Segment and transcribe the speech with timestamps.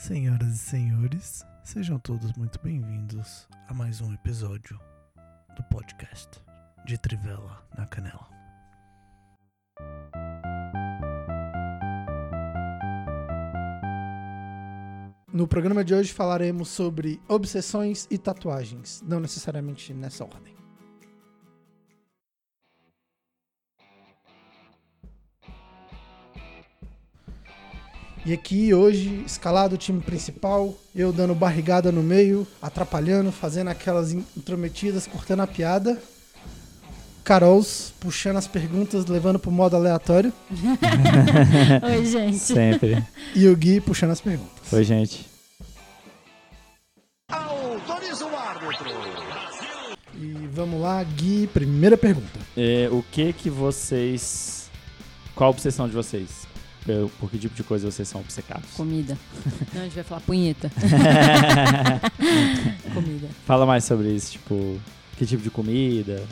[0.00, 4.80] Senhoras e senhores, sejam todos muito bem-vindos a mais um episódio
[5.54, 6.42] do podcast
[6.86, 8.26] de Trivela na Canela.
[15.30, 20.59] No programa de hoje falaremos sobre obsessões e tatuagens, não necessariamente nessa ordem.
[28.30, 34.12] E aqui hoje, escalado o time principal, eu dando barrigada no meio, atrapalhando, fazendo aquelas
[34.12, 36.00] intrometidas, cortando a piada.
[37.24, 40.32] Carols puxando as perguntas, levando pro modo aleatório.
[41.82, 42.38] Oi, gente.
[42.38, 43.04] Sempre.
[43.34, 44.72] E o Gui puxando as perguntas.
[44.72, 45.26] Oi, gente.
[47.32, 48.90] Autoriza o árbitro.
[50.14, 52.38] E vamos lá, Gui, primeira pergunta.
[52.56, 54.70] É, o que que vocês...
[55.34, 56.39] Qual a obsessão de vocês?
[57.18, 58.70] Por, que tipo de coisa vocês são obcecados?
[58.76, 59.16] Comida.
[59.72, 60.70] Não, a gente vai falar punheta.
[62.94, 63.28] Comida.
[63.46, 64.78] Fala mais sobre isso, tipo...
[65.16, 66.22] Que tipo de comida?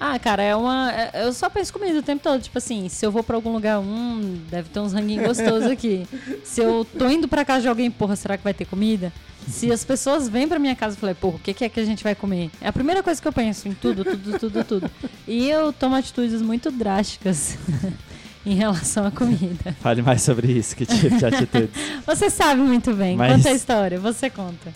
[0.00, 0.90] Ah, cara, é uma.
[0.90, 2.40] é- Eu só penso comida o tempo todo.
[2.40, 6.06] Tipo assim, se eu vou pra algum lugar, hum, deve ter uns ranguinhos gostosos aqui.
[6.42, 9.12] Se eu tô indo pra casa de alguém, porra, será que vai ter comida?
[9.46, 11.78] Se as pessoas vêm pra minha casa e falam, porra, o que, que é que
[11.78, 12.50] a gente vai comer?
[12.60, 14.90] É a primeira coisa que eu penso em tudo, tudo, tudo, tudo.
[15.28, 17.58] E eu tomo atitudes muito drásticas
[18.44, 19.72] em relação à comida.
[19.80, 21.70] Fale mais sobre isso, que tipo de atitudes.
[22.06, 23.16] Você sabe muito bem.
[23.16, 24.72] Mas- Conta a história, você conta.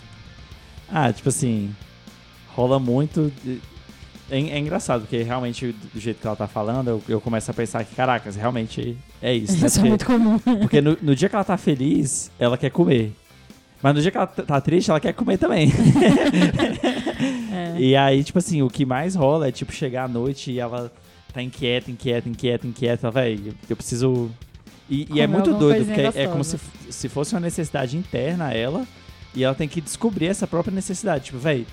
[0.91, 1.75] Ah, tipo assim...
[2.55, 3.31] Rola muito...
[3.43, 3.59] de-
[4.31, 7.53] É, é engraçado, porque realmente, do jeito que ela tá falando, eu, eu começo a
[7.53, 9.67] pensar que, caracas, realmente é isso, né?
[9.67, 10.39] Isso é Porque- muito comum.
[10.39, 13.13] Porque no, no dia que ela tá feliz, ela quer comer.
[13.83, 15.71] Mas no dia que ela tá triste, ela quer comer também.
[17.51, 17.79] É.
[17.79, 20.91] E aí, tipo assim, o que mais rola é, tipo, chegar à noite e ela
[21.37, 23.11] tá inquieta, inquieta, inquieta, inquieta.
[23.11, 24.29] Véi, eu preciso...
[24.89, 26.57] E, e é muito doido, porque é, é como se,
[26.89, 28.87] se fosse uma necessidade interna a ela
[29.35, 31.25] e ela tem que descobrir essa própria necessidade.
[31.25, 31.67] Tipo, véi,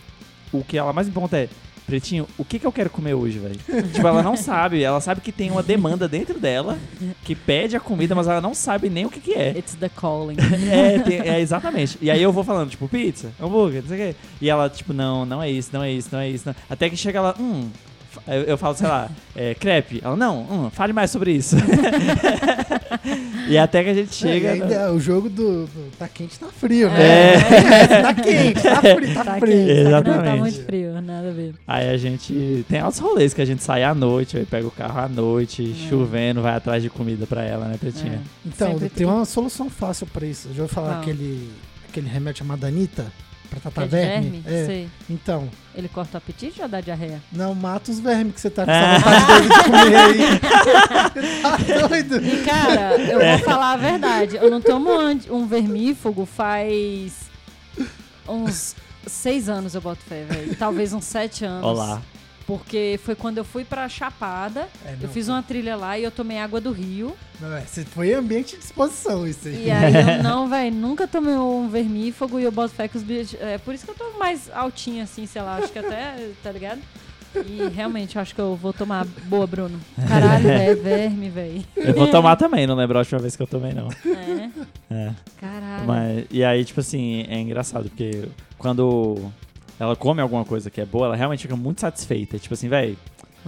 [0.52, 1.48] o que ela mais me pergunta é,
[1.86, 3.58] Pretinho, o que, que eu quero comer hoje, velho?
[3.92, 4.82] tipo, ela não sabe.
[4.82, 6.78] Ela sabe que tem uma demanda dentro dela
[7.24, 9.50] que pede a comida, mas ela não sabe nem o que, que é.
[9.50, 10.36] It's the calling.
[10.70, 11.98] É, tem- é, exatamente.
[12.00, 14.18] E aí eu vou falando, tipo, pizza, hambúrguer, não sei o quê.
[14.40, 16.44] E ela, tipo, não, não é isso, não é isso, não é isso.
[16.46, 16.54] não.
[16.70, 17.68] Até que chega lá, hum.
[18.26, 20.00] Eu, eu falo, sei lá, é, crepe.
[20.04, 21.56] Ela, não, hum, fale mais sobre isso.
[23.48, 24.52] e até que a gente É, chega.
[24.52, 27.34] ainda é o jogo do, do tá quente, tá frio, né?
[27.34, 28.02] É.
[28.02, 29.52] tá quente, tá frio, tá, Tá frio.
[29.66, 30.38] quente, tá, não, tá Exatamente.
[30.40, 31.54] muito frio, nada a ver.
[31.66, 34.70] Aí a gente tem altos rolês que a gente sai à noite, aí pega o
[34.70, 35.88] carro à noite, É.
[35.88, 38.14] chovendo, vai atrás de comida pra ela, né, Pretinha?
[38.14, 38.48] É.
[38.48, 40.48] Então, Sempre tem uma solução fácil pra isso.
[40.54, 41.50] Já vou falar aquele,
[41.88, 43.06] aquele remédio chamado Anita
[43.50, 44.30] pra tratar É de verme.
[44.40, 44.44] verme?
[44.62, 44.66] É.
[44.66, 44.88] Sei.
[45.08, 47.20] Então, Ele corta o apetite ou dá diarreia?
[47.32, 48.94] não mata os vermes que você tá com Ah.
[48.94, 50.40] essa vontade doida de comer aí.
[51.42, 52.16] tá doido?
[52.26, 54.36] E, cara, eu vou falar a verdade.
[54.36, 57.30] Eu não tomo um, um vermífugo faz
[58.28, 58.74] uns
[59.06, 60.54] seis anos, eu boto fé, velho.
[60.56, 61.64] Talvez uns sete anos.
[61.66, 62.00] Olá.
[62.46, 64.68] Porque foi quando eu fui pra Chapada.
[64.84, 67.16] É, Eu fiz uma trilha lá e eu tomei água do rio.
[67.40, 69.66] Não, é, você foi ambiente de exposição isso aí.
[69.66, 73.02] E aí eu não, velho, nunca tomei um vermífugo e eu boto fé que os
[73.02, 73.40] bichos.
[73.40, 76.52] É por isso que eu tô mais altinha, assim, sei lá, acho que até, tá
[76.52, 76.80] ligado?
[77.46, 79.04] E realmente, eu acho que eu vou tomar.
[79.24, 79.80] Boa, Bruno.
[80.06, 81.64] Caralho, é verme, velho.
[81.76, 83.88] Eu vou tomar também, não lembro a última vez que eu tomei, não.
[84.06, 84.50] É.
[84.94, 85.12] É.
[85.40, 85.84] Caralho.
[85.84, 89.32] Mas, e aí, tipo assim, é engraçado, porque quando
[89.78, 92.38] ela come alguma coisa que é boa, ela realmente fica muito satisfeita.
[92.38, 92.96] Tipo assim, velho,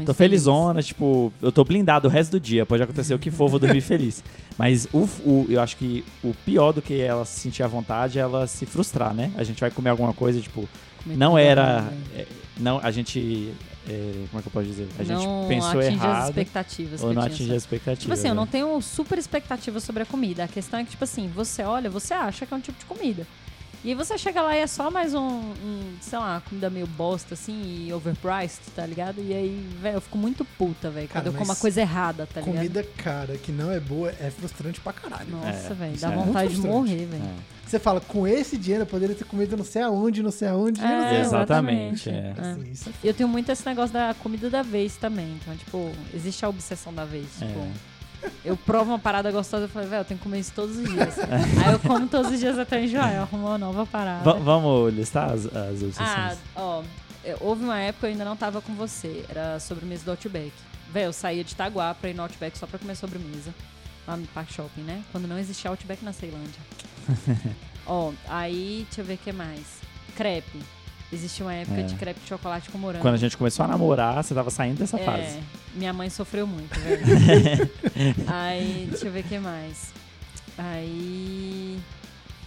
[0.05, 3.49] tô felizona, tipo, eu tô blindado o resto do dia, pode acontecer o que for,
[3.49, 4.23] vou dormir feliz.
[4.59, 8.19] Mas o, o- eu acho que o pior do que ela se sentir à vontade
[8.19, 9.31] é ela se frustrar, né?
[9.37, 10.69] A gente vai comer alguma coisa, tipo,
[11.03, 11.63] Comer não era.
[11.63, 12.03] errado, velho.
[12.23, 12.27] é,
[12.59, 13.53] não, a gente.
[13.89, 14.89] é, como é que eu posso dizer?
[14.99, 16.29] A gente não pensou atinge as errado.
[16.31, 17.99] expectativas Ou não eu atinge as expectativas.
[18.03, 18.41] Tipo assim, eu né?
[18.41, 20.45] não tenho super expectativa sobre a comida.
[20.45, 22.85] A questão é que, tipo assim, você olha, você acha que é um tipo de
[22.87, 23.27] comida.
[23.87, 26.89] E você chega lá e é só mais um, um, sei lá, uma comida meio
[26.89, 29.23] bosta, assim, e overpriced, tá ligado?
[29.23, 31.83] E aí, velho, eu fico muito puta, velho, Cara, quando eu como a mas coisa
[31.83, 32.57] errada, tá ligado?
[32.57, 35.31] Comida cara que não é boa é frustrante pra caralho.
[35.31, 37.23] Nossa, É, velho, isso dá é vontade de morrer, velho.
[37.23, 37.35] É.
[37.65, 40.81] Você fala, com esse dinheiro eu poderia ter comido não sei aonde, não sei aonde,
[40.81, 41.21] não sei É, aonde.
[41.21, 42.35] Exatamente, é.
[42.37, 42.51] É.
[42.73, 45.39] Assim, eu tenho muito esse negócio da comida da vez também.
[45.41, 47.27] Então, tipo, existe a obsessão da vez.
[47.39, 47.61] Tipo,
[48.45, 50.89] eu provo uma parada gostosa e falo, velho, eu tenho que comer isso todos os
[50.89, 51.19] dias.
[51.65, 54.25] Aí eu como todos os dias até enjoar, eu arrumo uma nova parada.
[54.25, 56.39] Va- vamos listar as, as Ah, obsessões?
[56.55, 56.83] ó,
[57.25, 60.53] eu- houve uma época eu ainda não tava com você, era sobremesa do Outback.
[60.93, 63.53] Velho, eu saía de Itaguá pra ir no Outback só pra comer sobremesa.
[64.07, 65.03] Lá no Park Shopping, né?
[65.11, 66.61] Quando não existia Outback na Ceilândia.
[67.87, 69.81] ó, aí, deixa eu ver o que mais.
[70.15, 70.61] Crepe.
[71.13, 71.83] Existia uma época É.
[71.85, 73.03] de crepe de chocolate com morango.
[73.03, 75.39] Quando a gente começou a namorar, você tava saindo dessa É, fase.
[75.77, 77.71] Minha mãe sofreu muito, velho.
[78.27, 79.93] Aí, deixa eu ver o que mais.
[80.59, 81.79] Aí.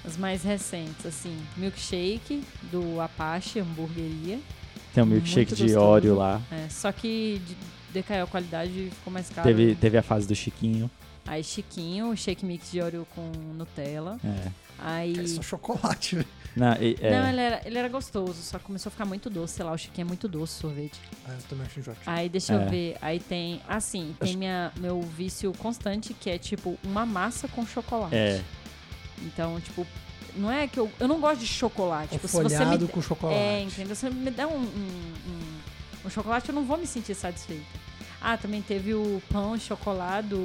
[0.05, 2.41] As mais recentes, assim, milkshake
[2.71, 4.39] do Apache, hamburgueria.
[4.93, 5.75] Tem um milkshake de.
[5.75, 6.41] Oreo lá.
[6.49, 7.57] É, só que de-
[7.93, 9.47] decaiu a qualidade e ficou mais caro.
[9.47, 10.89] Teve, teve a fase do Chiquinho.
[11.29, 13.21] Aí Chiquinho, shake mix de Oreo com
[13.53, 14.17] Nutella.
[14.23, 14.51] É.
[14.79, 15.19] Aí.
[15.19, 16.27] É só chocolate, velho.
[16.55, 17.11] Não, e- é.
[17.11, 19.77] Não, ele era, ele era gostoso, só começou a ficar muito doce, sei lá, o
[19.77, 20.99] Chiquinho é muito doce o sorvete.
[21.27, 22.09] Ah, eu também acho enjoativo.
[22.09, 22.55] Aí deixa É.
[22.65, 27.47] eu ver, aí tem, assim, tem minha, meu vício constante que é tipo uma massa
[27.47, 28.15] com chocolate.
[28.15, 28.41] É.
[29.21, 29.85] Então, tipo,
[30.35, 32.13] não é que eu, eu não gosto de chocolate.
[32.13, 33.37] Tipo, se você me folhado com chocolate.
[33.37, 33.95] É, entendeu?
[33.95, 34.63] Se você me der um, um,
[35.27, 35.59] um-
[36.05, 37.63] um chocolate, eu não vou me sentir satisfeita.
[38.21, 40.36] Ah, também teve o pão chocolate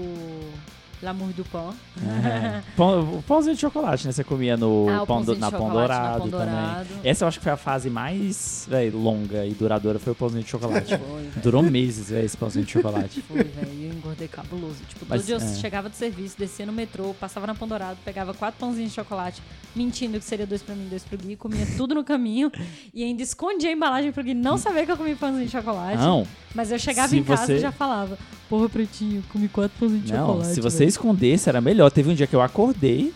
[1.05, 1.75] L'amour do pão.
[2.03, 2.63] É.
[2.77, 4.13] Pão, o pãozinho de chocolate, né?
[4.13, 6.47] Você comia no Ah, pão do- na Pão Dourado Pão também.
[6.55, 6.87] Dourado.
[7.05, 10.43] Essa eu acho que foi a fase mais véi, longa e duradoura, foi o pãozinho
[10.43, 10.97] de chocolate.
[10.97, 11.29] Foi.
[11.43, 13.21] Durou meses, velho, esse pãozinho de chocolate.
[13.23, 13.85] Foi, velho.
[13.85, 14.77] Eu engordei cabuloso.
[14.89, 15.55] Tipo, todo Mas, dia eu é.
[15.57, 19.43] chegava do serviço, descia no metrô, passava na Pão Dourado, pegava quatro pãozinhos de chocolate,
[19.77, 22.51] mentindo que seria dois pra mim, dois pro Gui, comia tudo no caminho
[22.95, 25.99] e ainda escondia a embalagem pro Gui não saber que eu comia pãozinho de chocolate.
[25.99, 28.17] Não, Mas eu chegava Se em casa você- e já falava,
[28.55, 30.55] porra, pretinho, comi quatro pãozinhos de não, chocolate.
[30.55, 31.91] se você velho." escondesse era melhor.
[31.91, 33.13] Teve um dia que eu acordei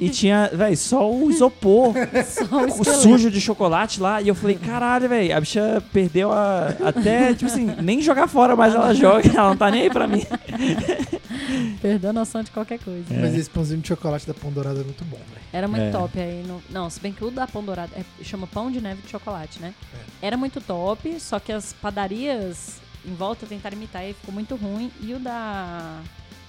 [0.00, 1.94] e tinha, velho, só o isopor
[2.26, 4.20] Só o sujo de chocolate lá.
[4.20, 6.68] E eu falei, caralho, velho, a bicha perdeu a.
[6.84, 10.06] Até, tipo assim, nem jogar fora mais ela joga, ela não tá nem aí pra
[10.06, 10.22] mim.
[11.80, 13.12] Perdeu a noção de qualquer coisa.
[13.12, 13.20] É.
[13.20, 15.40] Mas esse pãozinho de chocolate da Pão Dourada é muito bom, velho.
[15.52, 15.90] Era muito É.
[15.90, 16.42] top aí.
[16.46, 16.62] No...
[16.70, 19.60] Não, se bem que o da Pão Dourado é- chama pão de neve de chocolate,
[19.60, 19.74] né?
[20.22, 24.90] Era muito top, só que as padarias em volta tentaram imitar e ficou muito ruim.
[25.00, 26.00] E o da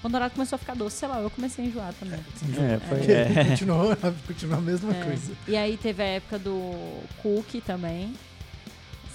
[0.02, 2.20] Pão Dourado começou a ficar doce, sei lá, eu comecei a enjoar também.
[2.20, 2.98] É, foi.
[2.98, 3.44] Porque É.
[3.50, 5.04] continuou, continuou a mesma É.
[5.04, 5.32] coisa.
[5.48, 8.14] E aí teve a época do cookie também.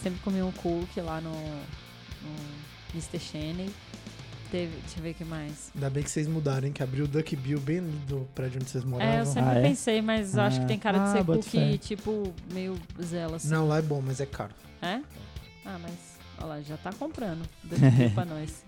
[0.01, 2.35] Sempre comi um cookie lá no, no
[2.93, 3.19] Mr.
[3.19, 3.69] Cheney.
[4.51, 5.71] Teve, deixa eu ver o que mais.
[5.73, 6.73] Ainda bem que vocês mudaram, hein?
[6.73, 9.25] Que abriu o Duck Bill bem do prédio onde vocês É, eu moravam.
[9.33, 9.61] sempre Ah, é?
[9.61, 10.67] pensei, mas eu acho que Ah.
[10.67, 13.47] tem cara de Ah, ser boto cookie, tipo, meio zela, assim.
[13.47, 14.53] Não, lá é bom, mas é caro.
[14.81, 14.99] É?
[15.65, 15.93] Ah, mas,
[16.41, 17.47] olha lá, já tá comprando.
[17.63, 18.63] Daqui pra nós.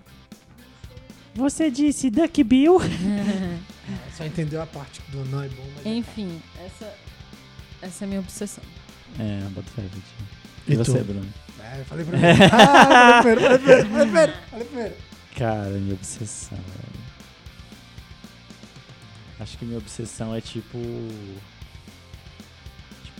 [1.36, 2.78] Você disse Duck Bill?
[4.16, 6.94] Só entendeu a parte do não é bom, mas é Enfim, essa,
[7.82, 8.64] essa é a minha obsessão.
[9.20, 10.04] É, bota fé, Vitinho.
[10.68, 11.06] E E você, tu?
[11.06, 11.28] Bruno?
[11.60, 12.44] É, eu falei primeiro.
[12.54, 14.96] ah, falei primeiro, falei primeiro, falei primeiro, falei primeiro.
[15.36, 17.04] Cara, minha obsessão, velho.
[19.40, 20.78] Acho que minha obsessão é tipo.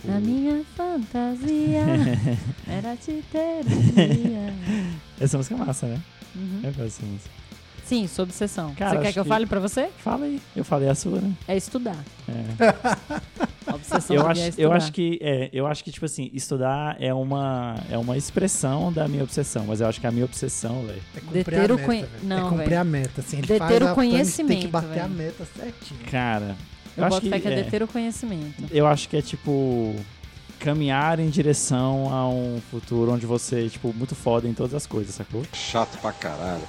[0.04, 0.16] Tipo.
[0.16, 1.80] A minha fantasia
[2.68, 4.54] era te ter um dia.
[5.20, 6.00] Essa música é massa, né?
[6.36, 6.60] Uhum.
[6.62, 7.30] Eu gosto dessa música.
[7.86, 8.74] Sim, sua obsessão.
[8.74, 9.88] Cara, você quer acho que eu que- fale pra você?
[9.98, 10.40] Fala aí.
[10.56, 11.32] Eu falei a sua, né?
[11.46, 11.96] É estudar.
[12.28, 12.74] É.
[13.66, 14.76] A obsessão Eu do acho, é eu estudar.
[14.76, 19.08] acho que é, eu acho que tipo assim, estudar é uma é uma expressão da
[19.08, 21.00] minha obsessão, mas eu acho que a minha obsessão, velho.
[21.16, 22.12] É cumprir Deter a o meta, conhe- velho.
[22.24, 22.80] Não, É cumprir velho.
[22.80, 23.38] a meta, assim.
[23.38, 25.14] Ele Deter faz o a plano, tem que conhecimento, bater a velho.
[25.14, 26.00] meta certinho.
[26.10, 26.56] Cara,
[26.96, 27.62] Eu, eu acho boto que fé que é é.
[27.62, 28.64] deter o conhecimento.
[28.70, 29.94] eu acho que é tipo
[30.64, 35.14] caminhar em direção a um futuro onde você, tipo, muito foda em todas as coisas,
[35.14, 35.42] sacou?
[35.52, 36.62] Chato pra caralho.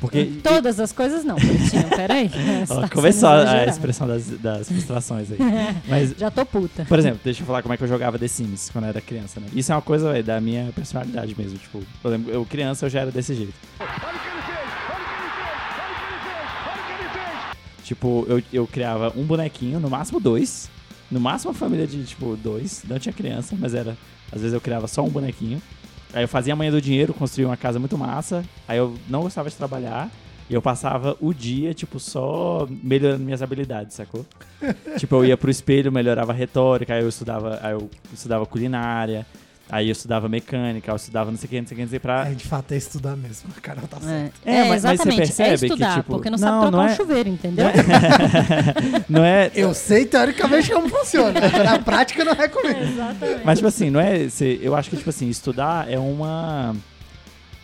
[0.00, 2.30] Porque Todas as coisas não, Pretinho, peraí.
[2.70, 5.38] Ó, tá começou a, expressão das, das frustrações aí.
[5.86, 6.86] Mas Já tô puta.
[6.86, 9.00] Por exemplo, deixa eu falar como é que eu jogava The Sims quando eu era
[9.02, 9.46] criança, né?
[9.54, 11.58] Isso é uma coisa véi, da minha personalidade mesmo.
[11.58, 13.54] Tipo, eu, lembro, eu criança eu já era desse jeito.
[17.92, 20.70] Tipo, eu, eu criava um bonequinho, no máximo dois.
[21.10, 22.82] No máximo uma família de, tipo, dois.
[22.88, 23.98] Não tinha criança, mas era.
[24.32, 25.60] Às vezes eu criava só um bonequinho.
[26.14, 28.42] Aí eu fazia a manhã do dinheiro, construía uma casa muito massa.
[28.66, 30.10] Aí eu não gostava de trabalhar.
[30.48, 34.24] E eu passava o dia, tipo, só melhorando minhas habilidades, sacou?
[34.96, 39.26] tipo, eu ia pro espelho, melhorava a retórica, aí eu estudava, aí eu estudava culinária,
[39.70, 41.88] aí eu estudava mecânica, eu estudava não sei o que, não sei o que, não
[41.90, 42.28] sei o que pra.
[42.28, 43.48] É, de fato, é estudar mesmo.
[43.56, 44.34] A Carol tá É, certo.
[44.44, 45.16] É, é, mas- mas você exatamente.
[45.18, 47.66] percebe é que, estudar, tipo, porque não, não, sabe trocar não um é- chuveiro, entendeu?
[49.08, 49.50] não é.
[49.54, 51.40] Eu sei teoricamente como funciona.
[51.64, 52.80] Na prática não é comigo.
[52.80, 53.40] exatamente.
[53.44, 54.28] Mas, tipo assim, não é.
[54.28, 56.74] cê- eu acho que, tipo assim, estudar é uma.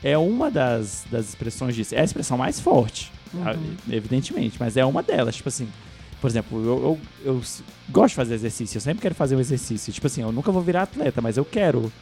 [0.02, 1.94] É uma das, das expressões disso.
[1.94, 3.74] É a expressão mais forte, Uhum.
[3.90, 5.34] evidentemente, mas é uma delas.
[5.36, 5.68] Tipo assim,
[6.20, 7.42] por exemplo, eu, eu, eu
[7.90, 9.92] gosto de fazer exercício, eu sempre quero fazer um exercício.
[9.92, 11.92] Tipo assim, eu nunca vou virar atleta, mas eu quero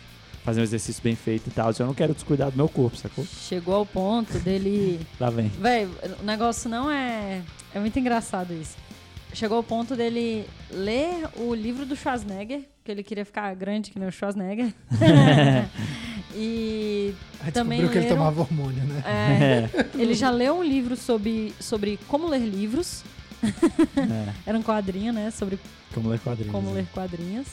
[0.44, 1.73] fazer um exercício bem feito e tal.
[1.78, 3.25] Eu não quero descuidar do meu corpo, sacou?
[3.26, 5.00] Chegou ao ponto dele.
[5.18, 5.49] Lá vem.
[5.61, 5.88] Véi,
[6.20, 7.42] o negócio não é.
[7.75, 8.76] É muito engraçado isso.
[9.35, 13.99] Chegou ao ponto dele ler o livro do Schwarzenegger, que ele queria ficar grande que
[13.99, 14.73] nem o Schwarzenegger.
[16.35, 19.02] e Aí Também descobriu que ele leram- tomava hormônio, né?
[19.04, 19.68] é,
[20.00, 23.04] ele já leu um livro sobre, sobre como ler livros.
[23.43, 25.31] É, Era um quadrinho, né?
[25.31, 25.59] Sobre
[25.93, 26.52] como ler quadrinhos.
[26.52, 26.75] como né?
[26.76, 27.47] ler quadrinhos.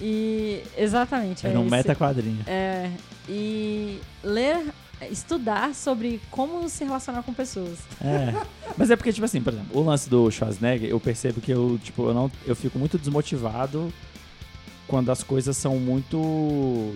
[0.00, 1.46] E exatamente.
[1.46, 2.42] Era é um meta quadrinho.
[2.46, 2.90] É,
[3.28, 4.72] e ler
[5.10, 7.78] estudar sobre como se relacionar com pessoas.
[8.00, 8.34] É.
[8.76, 11.78] Mas é porque, tipo assim, por exemplo, o lance do Schwarzenegger, eu percebo que eu,
[11.82, 12.30] tipo, eu não.
[12.46, 13.92] Eu fico muito desmotivado
[14.86, 16.94] quando as coisas são muito.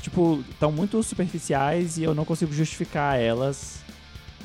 [0.00, 3.80] Tipo, estão muito superficiais e eu não consigo justificar elas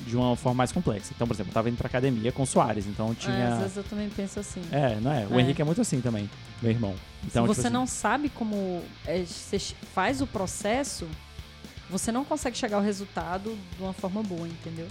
[0.06, 1.12] de uma forma mais complexa.
[1.16, 3.56] Então, por exemplo, eu tava indo pra academia com o Soares, então É, às tinha.
[3.58, 4.62] vezes eu também penso assim.
[4.72, 5.26] É, não é?
[5.30, 5.42] O É.
[5.42, 6.30] Henrique é muito assim também,
[6.62, 6.94] meu irmão.
[7.26, 9.58] Então, Se tipo você assim, não sabe como é, você
[9.94, 11.08] faz o processo,
[11.90, 14.88] você não consegue chegar ao resultado de uma forma boa, entendeu?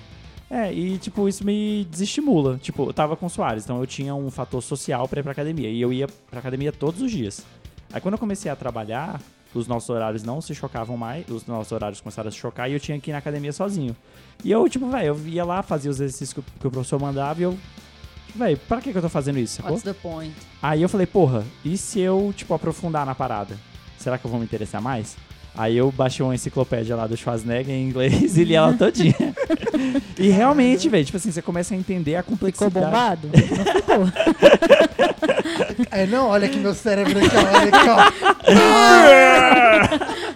[0.51, 2.59] É, e tipo, isso me desestimula.
[2.59, 5.33] Tipo, eu tava com o Soares, então eu tinha um fator social pra ir pra
[5.33, 5.69] academia.
[5.71, 7.45] E eu ia pra academia todos os dias.
[7.93, 9.21] Aí quando eu comecei a trabalhar,
[9.55, 12.75] os nossos horários não se chocavam mais, os nossos horários começaram a se chocar e
[12.75, 13.97] eu tinha que ir na academia sozinho.
[14.45, 17.01] E eu, tipo, velho, eu ia lá, fazia os exercícios que, o- que o professor
[17.01, 17.59] mandava e eu.
[18.35, 19.73] Velho, pra que, que eu tô fazendo isso, sacou?
[19.73, 20.35] What's the point?
[20.61, 23.57] Aí eu falei, porra, e se eu, tipo, aprofundar na parada?
[23.97, 25.17] Será que eu vou me interessar mais?
[25.57, 29.15] Aí eu baixei uma enciclopédia lá do Schwarzenegger em inglês e li ela todinha.
[30.19, 32.75] e realmente, velho, tipo assim, você começa a entender a Ficou complexidade.
[32.75, 33.31] bombado?
[33.33, 34.09] Não ficou.
[35.91, 37.97] É, não, olha aqui meu cérebro aqui, ó, olha aqui, ó.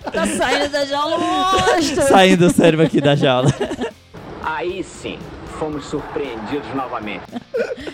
[0.11, 2.03] tá saindo da jaula monstro!
[2.03, 3.53] Saindo o cérebro aqui da jaula.
[4.43, 5.19] Aí sim,
[5.59, 7.25] fomos surpreendidos novamente.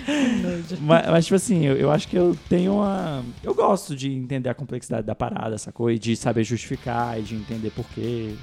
[0.80, 3.24] mas, mas, tipo assim, eu, eu acho que eu tenho uma.
[3.42, 5.90] Eu gosto de entender a complexidade da parada, sacou?
[5.90, 8.34] E de saber justificar e de entender porquê.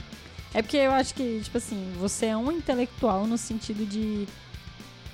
[0.53, 4.27] É porque eu acho que, tipo assim, você é um intelectual no sentido de.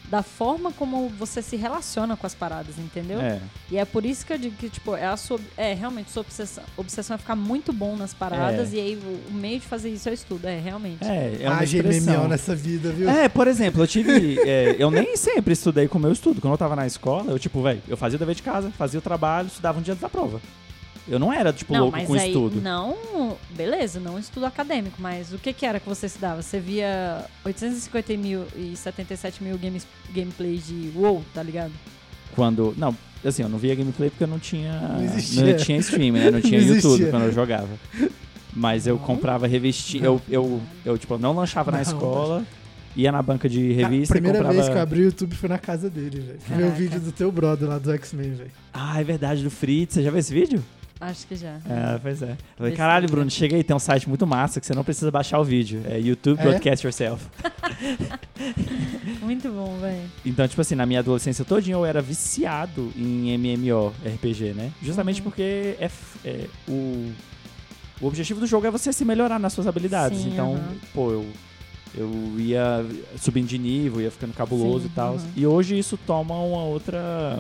[0.09, 3.19] Da forma como você se relaciona com as paradas, entendeu?
[3.19, 3.41] É.
[3.69, 6.21] E é por isso que eu digo que, tipo, é, a sua, é realmente sua
[6.21, 8.77] obsessão, obsessão é ficar muito bom nas paradas É.
[8.77, 11.03] e aí o, o meio de fazer isso é o estudo, é realmente.
[11.03, 11.83] É, é uma Haja.
[11.83, 13.09] MMO nessa vida, viu?
[13.09, 14.39] É, por exemplo, eu tive.
[14.47, 16.39] é, eu nem sempre estudei como eu estudo.
[16.39, 18.99] Quando eu tava na escola, eu, tipo, velho, eu fazia o dever de casa, fazia
[18.99, 20.39] o trabalho, estudava um dia antes da prova.
[21.07, 22.59] Eu não era, tipo, não, louco mas com aí, estudo.
[22.61, 26.41] não, beleza, não estudo acadêmico, mas o que que era que você estudava?
[26.41, 31.71] Você via 850 mil e 77 mil games, gameplays de WoW, tá ligado?
[32.35, 32.73] Quando.
[32.77, 32.95] Não,
[33.25, 34.73] assim, eu não via gameplay porque eu não tinha.
[34.79, 35.45] Não existia.
[35.45, 36.29] Não tinha stream, né?
[36.29, 37.69] Não tinha Não YouTube quando eu jogava.
[38.53, 40.03] Mas eu comprava revistinha.
[40.05, 41.83] Eu, eu, eu, tipo, não lanchava na Não.
[41.83, 42.43] escola,
[42.95, 44.53] ia na banca de a revista primeira e comprava.
[44.61, 46.39] vez que eu abri o YouTube foi na casa dele, velho.
[46.39, 46.75] Ver o Caraca.
[46.75, 48.51] vídeo do teu brother lá do X-Men, velho.
[48.73, 49.93] Ah, é verdade, do Fritz.
[49.93, 50.63] Você já viu esse vídeo?
[50.99, 51.59] Acho que já.
[51.69, 52.35] É, pois é.
[52.57, 53.07] Falei, caralho.
[53.07, 55.81] Bruno, chega aí, tem um site muito massa que você não precisa baixar o vídeo.
[55.85, 56.43] É YouTube É?
[56.43, 57.25] Broadcast Yourself.
[59.21, 60.01] Muito bom, velho.
[60.25, 64.71] Então, tipo assim, na minha adolescência todinha eu era viciado em MMO RPG, né?
[64.81, 65.23] Justamente Uhum.
[65.25, 65.89] porque é,
[66.25, 67.11] é o,
[68.01, 70.19] o objetivo do jogo é você se melhorar nas suas habilidades.
[70.21, 70.75] Sim, então, aham.
[70.93, 71.25] pô, eu,
[71.95, 72.85] eu ia
[73.17, 75.15] subindo de nível, ia ficando cabuloso Sim, e tal.
[75.15, 75.27] aham.
[75.35, 77.39] E hoje isso toma uma outra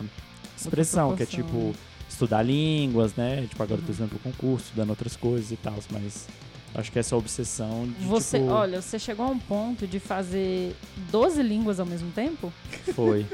[0.57, 1.73] expressão, que é tipo né?
[2.17, 3.45] Estudar línguas, né?
[3.47, 6.27] Tipo, agora eu tô estudando pro concurso, estudando outras coisas e tal, mas
[6.73, 10.75] acho que essa obsessão de Você, tipo, olha, você chegou a um ponto de fazer
[11.11, 12.51] 12 línguas ao mesmo tempo?
[12.93, 13.25] foi.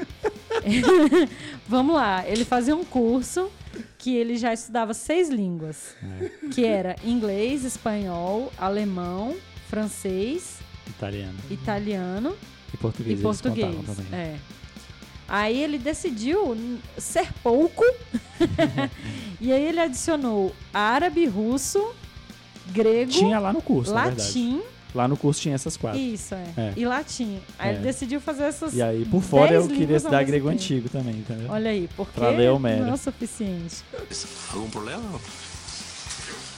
[1.66, 3.50] Vamos lá, ele fazia um curso
[3.98, 9.34] que ele já estudava seis línguas, É, que era inglês, espanhol, alemão,
[9.68, 11.38] francês, italiano.
[11.50, 12.36] italiano
[12.72, 13.18] E português.
[13.18, 13.74] e português.
[14.12, 14.36] É.
[15.28, 16.56] Aí ele decidiu
[16.98, 17.82] ser pouco
[19.40, 21.94] e aí ele adicionou árabe, russo,
[22.68, 24.60] grego, Tinha lá no curso, latim,
[24.94, 25.98] Lá no curso tinha essas quatro.
[25.98, 26.72] isso é, É.
[26.76, 27.40] e latim.
[27.58, 27.72] Aí É.
[27.74, 30.56] ele decidiu fazer essas E aí, por fora, eu 10 queria estudar grego tempo.
[30.60, 31.50] antigo também, entendeu?
[31.50, 32.82] Olha aí, porque Pra ler Homero.
[32.84, 33.82] não é o suficiente.
[34.52, 35.02] Algum problema?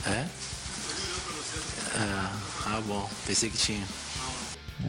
[0.06, 0.26] É?
[1.98, 2.32] Ah,
[2.66, 3.08] ah, bom.
[3.26, 3.82] Pensei que tinha.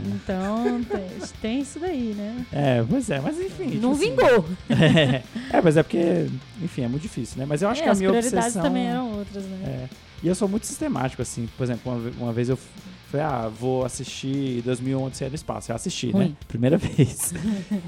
[0.05, 1.01] Então, tem,
[1.41, 2.45] tem isso daí, né?
[2.51, 3.79] É, pois é, mas enfim.
[3.79, 4.45] Não tipo assim, vingou.
[4.69, 5.23] É,
[5.57, 6.27] é, mas é porque,
[6.61, 7.45] enfim, é muito difícil, né?
[7.47, 8.61] Mas eu acho É, que a as minha prioridades obsessão...
[8.63, 9.57] também eram outras, né?
[9.65, 9.89] É.
[10.23, 11.47] E eu sou muito sistemático, assim.
[11.57, 12.57] Por exemplo, uma, uma vez eu
[13.09, 15.71] falei, ah, vou assistir 2001 Odisseia do Espaço.
[15.71, 16.13] Eu assisti, né?
[16.13, 16.37] Ruim.
[16.47, 17.33] Primeira vez.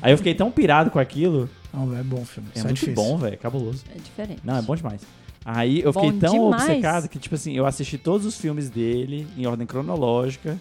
[0.02, 1.50] Aí eu fiquei tão pirado com aquilo.
[1.74, 2.50] Não, é bom o filme.
[2.56, 2.96] É só muito difícil.
[2.96, 3.38] bom, velho.
[3.38, 3.84] Cabuloso.
[3.94, 4.42] É, diferente.
[4.44, 5.02] Não, é bom demais.
[5.44, 6.64] Aí eu Bom fiquei tão demais.
[6.64, 10.60] obcecado que, tipo assim, eu assisti todos os filmes dele em ordem cronológica.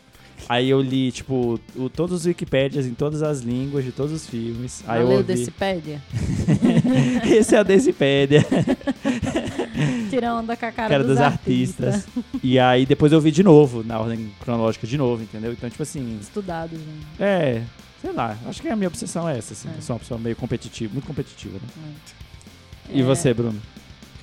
[0.49, 4.27] Aí eu li, tipo, o- todos os Wikipédias em todas as línguas de todos os
[4.27, 4.83] filmes.
[4.87, 5.35] Aí Valeu, eu ouvi.
[5.35, 6.03] Decipédia.
[7.25, 8.45] Esse é a Decipédia,
[10.11, 12.07] Tirando onda com a cara, cara dos, dos artistas.
[12.43, 15.53] E aí depois eu vi de novo, na ordem cronológica de novo, entendeu?
[15.53, 16.95] Então, tipo assim, Estudados, né?
[17.19, 17.63] é.
[18.01, 19.69] Sei lá, acho que a minha obsessão é essa, assim.
[19.69, 19.77] É.
[19.77, 21.93] Eu sou uma pessoa meio competitiva, muito competitiva, né?
[22.91, 22.99] É.
[22.99, 23.61] E você, Bruno?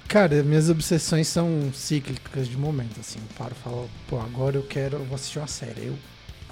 [0.07, 3.19] Cara, minhas obsessões são cíclicas de momento, assim.
[3.19, 5.87] Eu paro e falo, pô, agora eu quero, eu vou assistir uma série.
[5.87, 5.95] Eu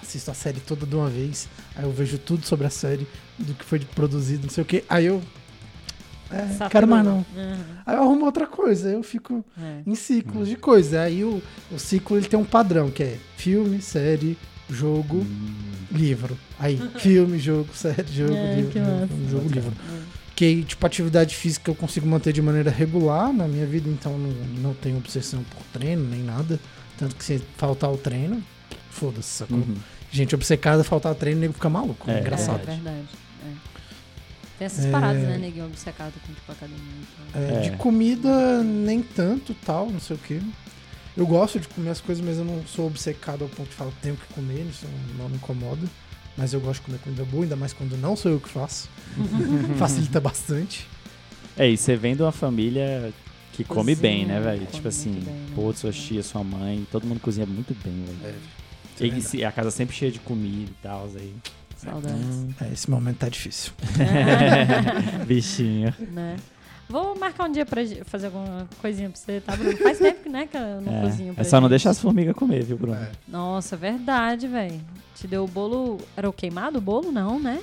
[0.02, 3.08] assisto a série toda de uma vez, aí eu vejo tudo sobre a série,
[3.38, 4.84] do que foi produzido, não sei o quê.
[4.90, 5.22] Aí eu.
[6.32, 6.70] É, Saturou.
[6.72, 7.18] quero mais não.
[7.18, 9.82] Uhum, Aí eu arrumo outra coisa, aí eu fico é.
[9.86, 11.02] em ciclos de coisa.
[11.02, 11.42] Aí o,
[11.72, 14.36] o ciclo ele tem um padrão, que é filme, série,
[14.70, 15.54] jogo, Hum.
[15.92, 16.36] livro.
[16.60, 19.08] Aí, filme, jogo, série, jogo, É, livro, que jogo, massa.
[19.08, 19.74] filme, jogo, livro.
[20.36, 24.30] Que tipo, atividade física eu consigo manter de maneira regular na minha vida, então não,
[24.62, 26.60] não tenho obsessão por treino nem nada.
[26.98, 28.44] Tanto que se faltar o treino,
[28.90, 29.58] foda-se, sacou?
[29.58, 29.76] Uhum.
[30.12, 32.10] Gente obcecada, faltar treino, o nego fica maluco.
[32.10, 32.62] É, engraçado.
[32.62, 33.06] É verdade.
[33.46, 33.54] é.
[34.58, 34.92] Tem essas É.
[34.92, 36.80] paradas, né, neguinho obcecado com tipo academia.
[37.02, 37.42] e tal.
[37.42, 37.70] É, É.
[37.70, 40.42] De comida, nem tanto, tal, não sei o que.
[41.16, 43.92] Eu gosto de comer as coisas, mas eu não sou obcecado ao ponto de falar,
[44.02, 44.88] tenho que comer, isso
[45.18, 45.82] não me incomoda.
[46.38, 48.90] Mas eu gosto de comer comida boa, ainda mais quando não sou eu que faço.
[49.78, 50.88] Facilita bastante.
[51.56, 53.14] É, e você vem de uma família
[53.52, 54.62] que come Cozinha, bem, né, velho?
[54.62, 55.46] come Tipo assim, bem, né?
[55.54, 58.36] pô, sua tia, sua mãe, todo mundo cozinha muito bem, velho.
[59.00, 61.34] É, E se- a casa sempre cheia de comida e tal, aí.
[61.78, 62.48] Saudades.
[62.62, 63.72] É, esse momento tá difícil.
[65.28, 65.94] Bichinho.
[66.12, 66.38] né?
[66.90, 69.78] Vou marcar um dia pra fazer alguma coisinha pra você, tá, Bruno?
[69.78, 71.70] Faz tempo né, que eu não cozinho É, pra é só não gente.
[71.72, 72.96] deixar as formigas comer, viu, Bruno?
[72.96, 73.12] É.
[73.28, 74.80] Nossa, verdade, velho.
[75.16, 76.00] Te deu o bolo.
[76.16, 77.12] Era o queimado o bolo?
[77.12, 77.62] Não, né?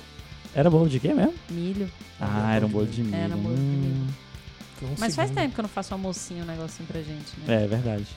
[0.53, 1.33] Era bolo de quê mesmo?
[1.49, 1.89] Milho.
[2.19, 3.15] Ah, era um bolo de milho.
[3.15, 3.93] Era um bolo de milho.
[3.93, 4.07] Hum,
[4.83, 7.63] um Mas faz tempo que eu não faço um almocinho, um negocinho pra gente, né?
[7.63, 8.07] É, verdade.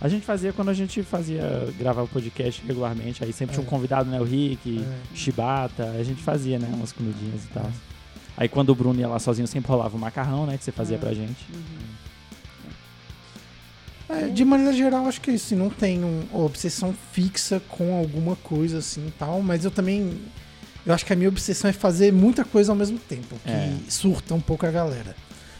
[0.00, 1.42] A gente fazia quando a gente fazia,
[1.78, 3.70] gravar o podcast regularmente, aí sempre tinha um É.
[3.70, 4.20] convidado, né?
[4.20, 5.16] O Rick, É.
[5.16, 6.68] Chibata, a gente fazia, né?
[6.74, 7.70] Umas comidinhas e tal.
[8.36, 10.58] Aí quando o Bruno ia lá sozinho, sempre rolava o macarrão, né?
[10.58, 10.98] Que você fazia É.
[10.98, 11.44] pra gente.
[11.52, 11.86] Uhum.
[14.08, 15.46] É, de maneira geral, acho que é isso.
[15.46, 20.18] assim, Não tenho uma obsessão fixa com alguma coisa assim e tal, mas eu também.
[20.84, 23.74] Eu acho que a minha obsessão é fazer muita coisa ao mesmo tempo, que É.
[23.88, 25.16] surta um pouco a galera.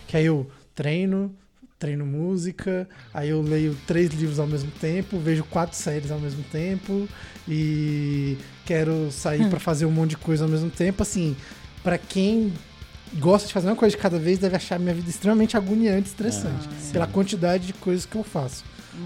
[0.06, 1.35] Que aí eu treino,
[1.80, 6.45] treino música, aí eu leio três livros ao mesmo tempo, vejo quatro séries ao mesmo
[6.45, 7.09] tempo
[7.49, 11.02] e quero sair pra fazer um monte de coisa ao mesmo tempo.
[11.02, 11.37] Assim,
[11.87, 12.52] pra quem
[13.14, 16.11] gosta de fazer uma coisa de cada vez, deve achar minha vida extremamente agoniante e
[16.11, 18.64] estressante Ah, pela quantidade de coisas que eu faço.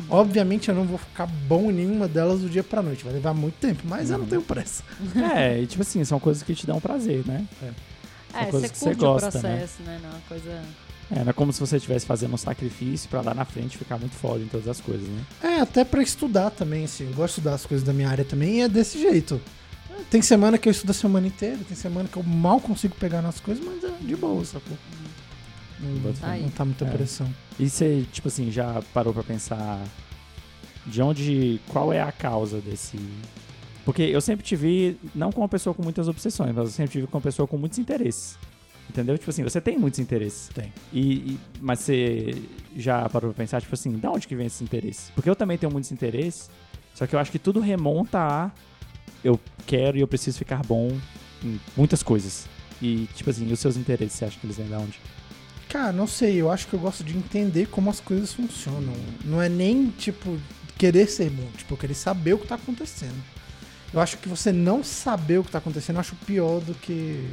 [0.08, 3.34] Obviamente eu não vou ficar bom em nenhuma delas do dia pra noite, vai levar
[3.34, 4.82] muito tempo, mas eu não tenho pressa.
[5.34, 7.44] é, e tipo assim, são coisas que te dão prazer, né?
[8.32, 10.00] É, coisa você que você curte gosta, o processo, né?
[10.02, 10.62] Não, é uma coisa.
[11.10, 13.98] É, não é como se você estivesse fazendo um sacrifício pra lá na frente ficar
[13.98, 15.22] muito foda em todas as coisas, né?
[15.42, 18.24] É, até pra estudar também, assim, eu gosto de estudar as coisas da minha área
[18.24, 19.38] também e é desse jeito.
[20.10, 23.22] Tem semana que eu estudo a semana inteira, tem semana que eu mal consigo pegar
[23.22, 24.76] nas coisas, mas é de boa, sacou?
[25.80, 25.90] Não,
[26.42, 26.90] não tá muita É.
[26.90, 27.28] pressão.
[27.58, 29.80] E você, tipo assim, já parou pra pensar
[30.86, 32.98] de onde, qual é a causa desse...
[33.84, 36.92] Porque eu sempre te vi, não como uma pessoa com muitas obsessões, mas eu sempre
[36.92, 38.38] te vi como uma pessoa com muitos interesses.
[38.88, 39.16] Entendeu?
[39.16, 40.48] Tipo assim, você tem muitos interesses.
[40.48, 40.72] Tem.
[40.92, 41.00] E,
[41.32, 42.34] e- mas você
[42.76, 45.10] já parou pra pensar, tipo assim, da onde que vem esses interesses?
[45.14, 46.50] Porque eu também tenho muitos interesses,
[46.94, 48.50] só que eu acho que tudo remonta a
[49.24, 50.90] eu quero e eu preciso ficar bom
[51.42, 52.46] em muitas coisas.
[52.80, 54.98] E, tipo assim, e os seus interesses, você acha que eles vêm da onde?
[55.68, 58.92] Cara, não sei, eu acho que eu gosto de entender como as coisas funcionam.
[59.24, 60.38] Não é nem, tipo,
[60.76, 63.22] querer ser bom, tipo, eu querer saber o que tá acontecendo.
[63.92, 67.28] Eu acho que você não saber o que tá acontecendo, eu acho pior do que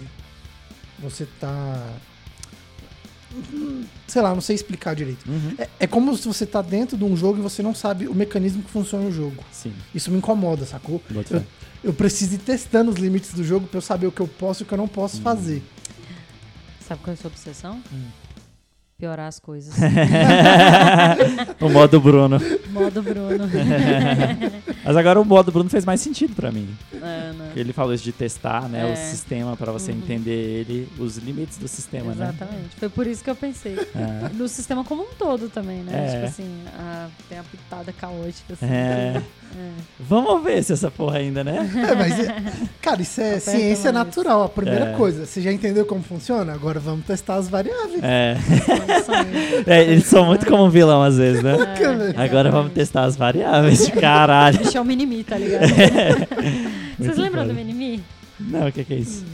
[1.00, 1.94] você tá.
[4.08, 5.26] Sei lá, não sei explicar direito.
[5.58, 8.16] É, é como se você tá dentro de um jogo e você não sabe o
[8.16, 9.44] mecanismo que funciona o jogo.
[9.52, 9.74] Sim.
[9.94, 11.02] Isso me incomoda, sacou?
[11.10, 11.44] Eu.
[11.84, 14.62] Eu preciso ir testando os limites do jogo pra eu saber o que eu posso
[14.62, 15.62] e o que eu não posso fazer.
[16.88, 17.82] Sabe qual é a sua obsessão?
[17.92, 18.27] Hum.
[18.98, 19.76] Piorar as coisas.
[21.62, 22.40] o modo Bruno.
[22.72, 23.44] Modo Bruno.
[24.84, 26.68] Mas agora o modo Bruno fez mais sentido pra mim.
[26.96, 27.52] É, né?
[27.56, 28.94] Ele falou isso de testar, né, É.
[28.94, 30.00] o sistema pra você Uhum.
[30.00, 32.34] entender ele, os limites do sistema, né?
[32.36, 32.76] Exatamente.
[32.80, 33.76] Foi por isso que eu pensei.
[33.96, 34.30] É.
[34.34, 35.92] No sistema como um todo também, né?
[36.08, 36.12] É.
[36.16, 38.54] Tipo assim, a- tem a pitada caótica.
[38.54, 39.22] Assim, É.
[39.58, 39.70] É.
[40.00, 41.70] Vamos ver se essa porra ainda, né?
[41.90, 42.14] É, mas,
[42.82, 44.44] cara, isso é Aperta ciência natural.
[44.44, 44.94] A primeira É.
[44.96, 46.52] coisa, você já entendeu como funciona?
[46.54, 48.02] Agora vamos testar as variáveis.
[48.04, 48.36] É.
[49.66, 51.56] É, eles são muito como um vilão às vezes, né?
[51.78, 52.20] Velho.
[52.20, 53.90] Agora vamos testar as variáveis.
[53.90, 54.58] Caralho.
[54.60, 55.64] Deixar o Minimi, tá ligado?
[56.98, 57.54] Vocês Muito lembram foda.
[57.54, 58.04] do Minimi?
[58.40, 59.26] Não, o que, que é isso?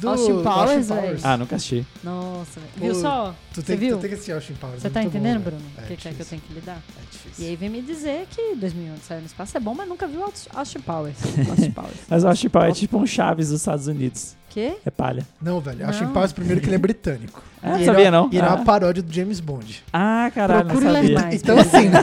[0.00, 1.18] Do Austin Powers, Austin velho.
[1.22, 1.86] Ah, nunca assisti.
[2.04, 2.72] Nossa, velho.
[2.78, 3.34] Pô, viu só?
[3.54, 3.96] Tu Você tem, viu?
[3.96, 4.80] tu tem que assistir Austin Powers.
[4.82, 5.56] Você é tá bom, entendendo, velho.
[5.56, 5.62] Bruno?
[5.78, 6.76] É O que, que é que eu tenho que lidar?
[6.98, 7.44] É difícil.
[7.44, 10.22] E aí vem me dizer que 2001 saiu no espaço é bom, mas nunca viu
[10.22, 11.16] Aus- Austin Powers.
[11.48, 11.94] Austin Powers.
[12.10, 14.36] Mas acho que é tipo um Chaves dos Estados Unidos.
[14.56, 14.72] Quê?
[14.86, 15.22] É palha.
[15.42, 15.80] Não, velho.
[15.80, 15.88] Não.
[15.88, 17.42] Austin Powers, primeiro que ele é britânico.
[17.62, 18.30] Ah, E ele sabia é- não?
[18.32, 18.54] E é Ah.
[18.54, 19.84] uma paródia do James Bond.
[19.92, 21.20] Ah, caralho, Procure não sabia.
[21.20, 21.34] mais.
[21.42, 22.02] Então, assim, né?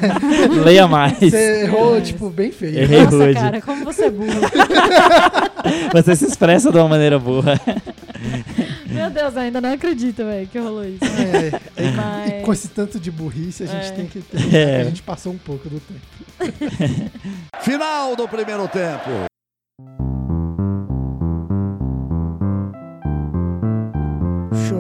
[0.63, 1.18] Leia mais.
[1.18, 2.78] Você errou, tipo, bem feio.
[2.78, 3.34] Errei Nossa, rude.
[3.34, 4.28] cara, como você é burro.
[5.94, 7.44] Você se expressa de uma maneira boa.
[8.86, 11.00] Meu Deus, ainda não acredito, velho, que rolou isso.
[11.06, 13.92] É, é, Mas- E com esse tanto de burrice, a gente É.
[13.92, 14.54] tem que ter.
[14.56, 14.82] É.
[14.82, 16.02] A gente passou um pouco do tempo.
[17.62, 19.10] Final do primeiro tempo.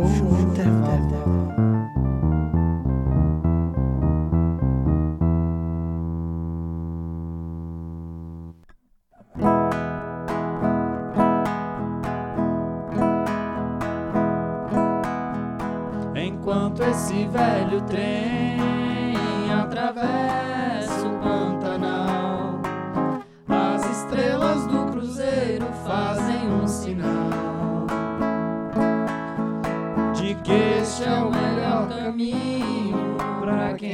[0.07, 0.63] junta.
[16.15, 18.32] Enquanto esse velho trem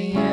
[0.07, 0.28] pra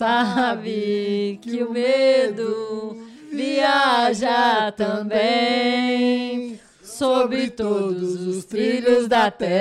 [0.00, 2.96] Sabe que o medo
[3.30, 9.60] viaja também sobre todos os trilhos da terra.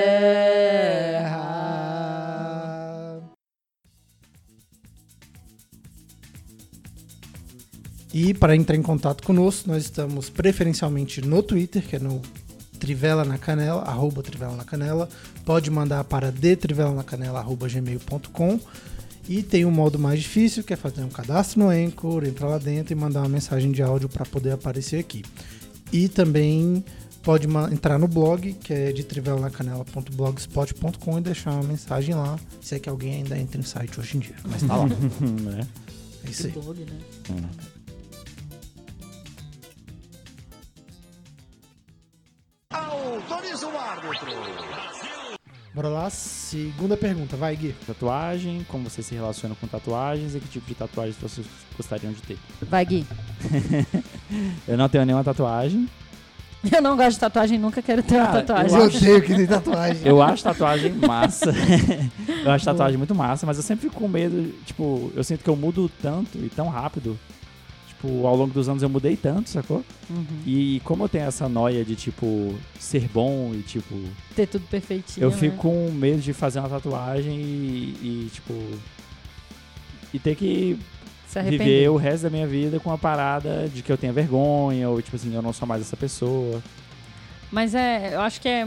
[8.13, 12.21] E para entrar em contato conosco, nós estamos preferencialmente no Twitter, que é no
[12.79, 15.09] Trivela na Canela, arroba Trivela na Canela.
[15.43, 18.59] Pode mandar para detrivelanacanela.gmail.com
[19.29, 22.57] E tem um modo mais difícil, que é fazer um cadastro no Anchor, entrar lá
[22.57, 25.23] dentro e mandar uma mensagem de áudio para poder aparecer aqui.
[25.93, 26.83] E também
[27.21, 32.79] pode entrar no blog, que é de trivelanacanela.blogspot.com e deixar uma mensagem lá, se é
[32.79, 34.35] que alguém ainda entra no site hoje em dia.
[34.49, 34.87] Mas tá lá.
[35.21, 35.67] né?
[36.25, 36.53] É isso aí.
[36.53, 36.97] Blog, né?
[42.73, 44.31] Autoriza o árbitro.
[45.73, 47.37] Bora lá, segunda pergunta.
[47.37, 47.75] Vai, Gui.
[47.85, 51.45] Tatuagem, como você se relaciona com tatuagens e que tipo de tatuagens vocês
[51.77, 52.37] gostariam de ter.
[52.61, 53.05] Vai, Gui.
[54.67, 55.87] Eu não tenho nenhuma tatuagem.
[56.71, 58.77] Eu não gosto de tatuagem, nunca quero ter uma Cara, tatuagem.
[58.77, 60.01] Eu odeio que tem tatuagem.
[60.05, 61.53] Eu acho tatuagem massa.
[62.43, 65.49] eu acho tatuagem muito massa, mas eu sempre fico com medo, tipo, eu sinto que
[65.49, 67.17] eu mudo tanto e tão rápido.
[67.99, 69.83] Tipo, ao longo dos anos eu mudei tanto, sacou?
[70.09, 70.25] Uhum.
[70.45, 73.93] E como eu tenho essa noia de, tipo, ser bom e, tipo,
[74.33, 75.25] Ter tudo perfeitinho.
[75.25, 75.35] eu né?
[75.35, 78.53] fico com medo de fazer uma tatuagem e, e, tipo.
[80.13, 80.79] E ter que
[81.45, 85.01] viver o resto da minha vida com a parada de que eu tenha vergonha, ou
[85.01, 86.63] tipo assim, eu não sou mais essa pessoa.
[87.51, 88.65] Mas é, eu acho que é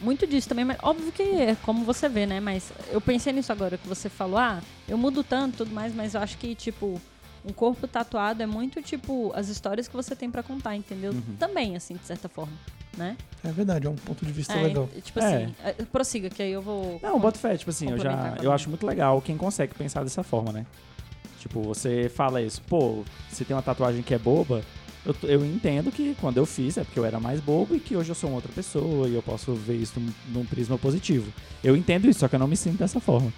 [0.00, 2.40] muito disso também, mas óbvio que é como você vê, né?
[2.40, 5.94] Mas eu pensei nisso agora que você falou, ah, eu mudo tanto e tudo mais,
[5.94, 7.00] mas eu acho que, tipo,
[7.46, 11.12] um corpo tatuado é muito, tipo, as histórias que você tem pra contar, entendeu?
[11.12, 11.36] Uhum.
[11.38, 12.52] Também, assim, de certa forma,
[12.96, 13.16] né?
[13.44, 14.88] É verdade, é um ponto de vista É, legal.
[15.02, 15.44] Tipo É.
[15.44, 16.98] assim, é, prossiga, que aí eu vou...
[17.02, 18.36] Não, bota fé, tipo assim, eu já.
[18.42, 20.66] Eu acho muito legal quem consegue pensar dessa forma, né?
[21.38, 24.62] Tipo, você fala isso, pô, você tem uma tatuagem que é boba.
[25.04, 27.94] Eu, eu entendo que quando eu fiz é porque eu era mais bobo e que
[27.96, 31.32] hoje eu sou uma outra pessoa e eu posso ver isso num, num prisma positivo.
[31.62, 33.32] Eu entendo isso, só que eu não me sinto dessa forma.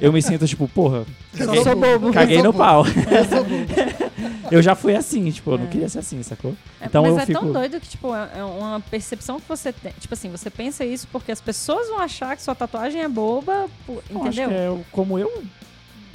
[0.00, 1.04] Eu me sinto tipo, porra,
[1.38, 2.12] Eu sou bobo.
[2.12, 2.84] caguei Eu sou no pau.
[2.86, 3.66] Eu sou bobo.
[4.50, 5.68] eu já fui assim, tipo, eu não É.
[5.68, 6.54] queria ser assim, sacou?
[6.80, 9.48] É, Então mas eu é fico- tão doido que, tipo, é é uma percepção que
[9.48, 9.92] você tem.
[9.98, 13.66] Tipo assim, você pensa isso porque as pessoas vão achar que sua tatuagem é boba,
[14.10, 14.48] entendeu?
[14.48, 15.42] que é como eu.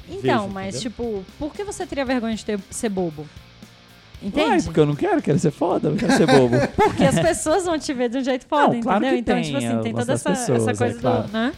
[0.09, 0.81] Então, vejo, mas, entendeu?
[0.91, 3.23] tipo, por que você teria vergonha de ter, ser bobo?
[4.21, 4.63] Ué, Entende?
[4.63, 6.55] porque eu não quero, quero ser foda, não quero ser bobo.
[6.75, 9.13] Porque as pessoas vão te ver de um jeito foda, Não, claro entendeu?
[9.13, 11.23] que então, tem tipo assim, tem toda essa, pessoas, essa é coisa claro.
[11.27, 11.33] do.
[11.33, 11.53] Né?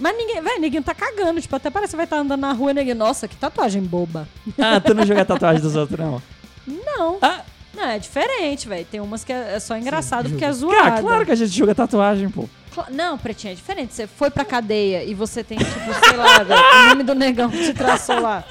[0.00, 1.40] Mas ninguém, velho, ninguém tá cagando.
[1.40, 2.94] Tipo, até parece que vai estar andando na rua e ninguém.
[2.94, 4.26] Nossa, que tatuagem boba.
[4.58, 6.22] ah, tu não joga tatuagem dos outros, não?
[6.66, 7.18] Não.
[7.22, 7.42] Ah.
[7.72, 8.84] Não, é diferente, velho.
[8.90, 11.00] Tem umas que é é só engraçado porque é Cara, zoada.
[11.02, 12.48] claro que a gente joga tatuagem, pô.
[12.90, 13.94] Não, Pretinha, é diferente.
[13.94, 15.70] Você foi pra cadeia e você tem, tipo,
[16.04, 18.44] sei lá, velho, o nome do negão que te traçou lá.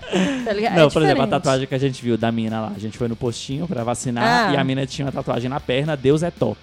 [0.46, 0.76] Tá ligado?
[0.76, 2.72] Não, é por exemplo, a tatuagem que a gente viu da mina lá.
[2.76, 4.54] A gente foi no postinho pra vacinar Ah.
[4.54, 6.60] e a mina tinha uma tatuagem na perna, Deus é top.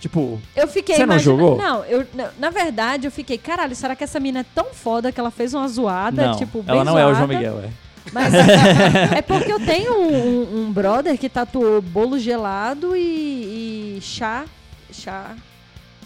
[0.00, 1.56] Tipo, Eu fiquei Você não imagina- jogou?
[1.56, 5.10] Não, eu, na- na verdade, eu fiquei, caralho, será que essa mina é tão foda
[5.10, 6.26] que ela fez uma zoada?
[6.28, 7.34] não, tipo, ela não é o João zoada?
[7.34, 7.70] Miguel, é.
[8.12, 14.00] Mas é porque eu tenho um, um- um brother que tatuou bolo gelado e, e
[14.00, 14.44] chá.
[14.92, 15.34] Chá.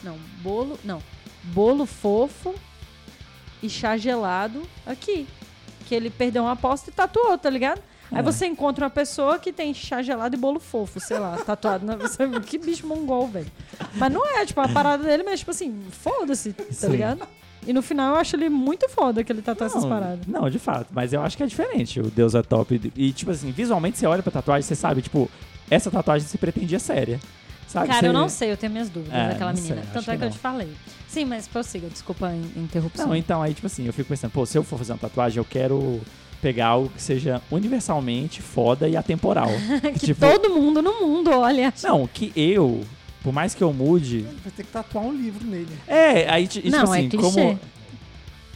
[0.03, 0.79] Não, bolo.
[0.83, 1.03] Não.
[1.43, 2.55] Bolo fofo
[3.63, 5.27] e chá gelado aqui.
[5.87, 7.83] Que ele perdeu uma aposta e tatuou, tá ligado?
[8.13, 8.23] Aí É.
[8.23, 11.85] você encontra uma pessoa que tem chá gelado e bolo fofo, sei lá, tatuado.
[11.87, 11.97] Na,
[12.41, 13.47] que bicho mongol, velho.
[13.95, 16.89] Mas não é, tipo, a parada dele, mas tipo assim, foda-se, tá Sim.
[16.89, 17.23] ligado?
[17.67, 20.27] E no final eu acho ele muito foda que ele tatuou essas Não, paradas.
[20.27, 20.87] Não, de fato.
[20.93, 22.01] Mas eu acho que é diferente.
[22.01, 22.93] O Deus é top.
[22.97, 25.31] E, tipo assim, visualmente você olha pra tatuagem, você sabe, tipo,
[25.71, 27.21] essa tatuagem se pretendia séria.
[27.69, 27.87] Sabe?
[27.89, 29.83] Cara, Você- eu não sei, eu tenho minhas dúvidas É, daquela sei, menina.
[29.83, 30.73] acho Tanto que é que eu te falei.
[31.07, 33.07] Sim, mas prossiga, desculpa a in- interrupção.
[33.09, 35.39] Não, então aí, tipo assim, eu fico pensando, pô, se eu for fazer uma tatuagem,
[35.39, 36.01] eu quero
[36.41, 39.49] pegar algo que seja universalmente foda e atemporal.
[39.99, 41.73] que tipo, todo mundo no mundo olha.
[41.83, 42.83] Não, que eu,
[43.23, 44.21] por mais que eu mude.
[44.43, 45.69] Vai ter que tatuar um livro nele.
[45.87, 47.25] É, aí, ti- tipo Não, é assim, clichê.
[47.31, 47.61] como.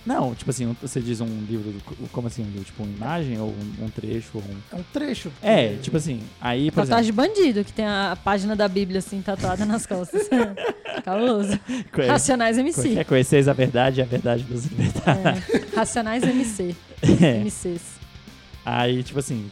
[0.07, 3.41] Não, tipo assim, você diz um livro, do- como assim, um livro, tipo uma imagem
[3.41, 4.33] ou um, um trecho?
[4.35, 4.57] Ou um...
[4.71, 5.31] É um trecho.
[5.31, 8.99] porque- É, tipo assim, aí, por Tatuagem de bandido, que tem a página da Bíblia
[8.99, 10.29] assim tatuada nas costas.
[11.03, 11.49] Cabuloso.
[11.69, 12.89] exemplo, Racionais é, MC.
[12.97, 15.17] quer conhecer a verdade e a verdade nos libertar.
[15.19, 15.75] É.
[15.75, 16.77] Racionais MC.
[17.23, 17.41] É.
[17.43, 17.83] MCs.
[18.65, 19.51] Aí, tipo assim,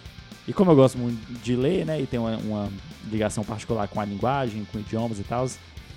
[0.48, 2.68] e como eu gosto muito de ler, né, e tem uma, uma
[3.10, 5.46] ligação particular com a linguagem, com idiomas e tal,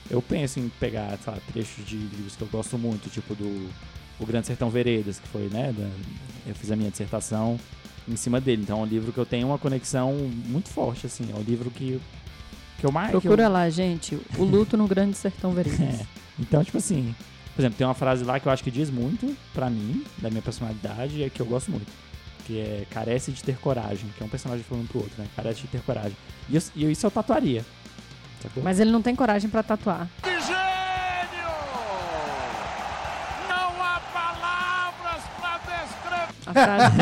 [0.10, 3.70] eu penso em pegar, sei lá, trechos de livros que eu gosto muito, tipo do
[4.20, 5.90] O Grande Sertão Veredas, que foi, né, da-
[6.48, 7.60] eu fiz a minha dissertação
[8.08, 8.62] em cima dele.
[8.62, 10.14] Então é um livro que eu tenho uma conexão
[10.46, 12.00] muito forte, assim, é um livro que,
[12.80, 13.10] que eu mais...
[13.10, 14.20] que eu- Procura lá, gente.
[14.38, 15.80] O luto no Grande Sertão Veredas.
[16.06, 16.06] É.
[16.38, 17.16] Então, tipo assim,
[17.56, 20.30] por exemplo, tem uma frase lá que eu acho que diz muito pra mim, da
[20.30, 21.88] minha personalidade, e é que eu gosto muito.
[22.46, 25.26] Que é carece de ter coragem, que é um personagem falando pro outro, né?
[25.36, 26.16] Carece de ter coragem.
[26.50, 27.66] E, eu- e isso eu tatuaria.
[28.42, 28.62] Sacou?
[28.62, 30.08] Mas ele não tem coragem pra tatuar.
[36.56, 36.96] Frase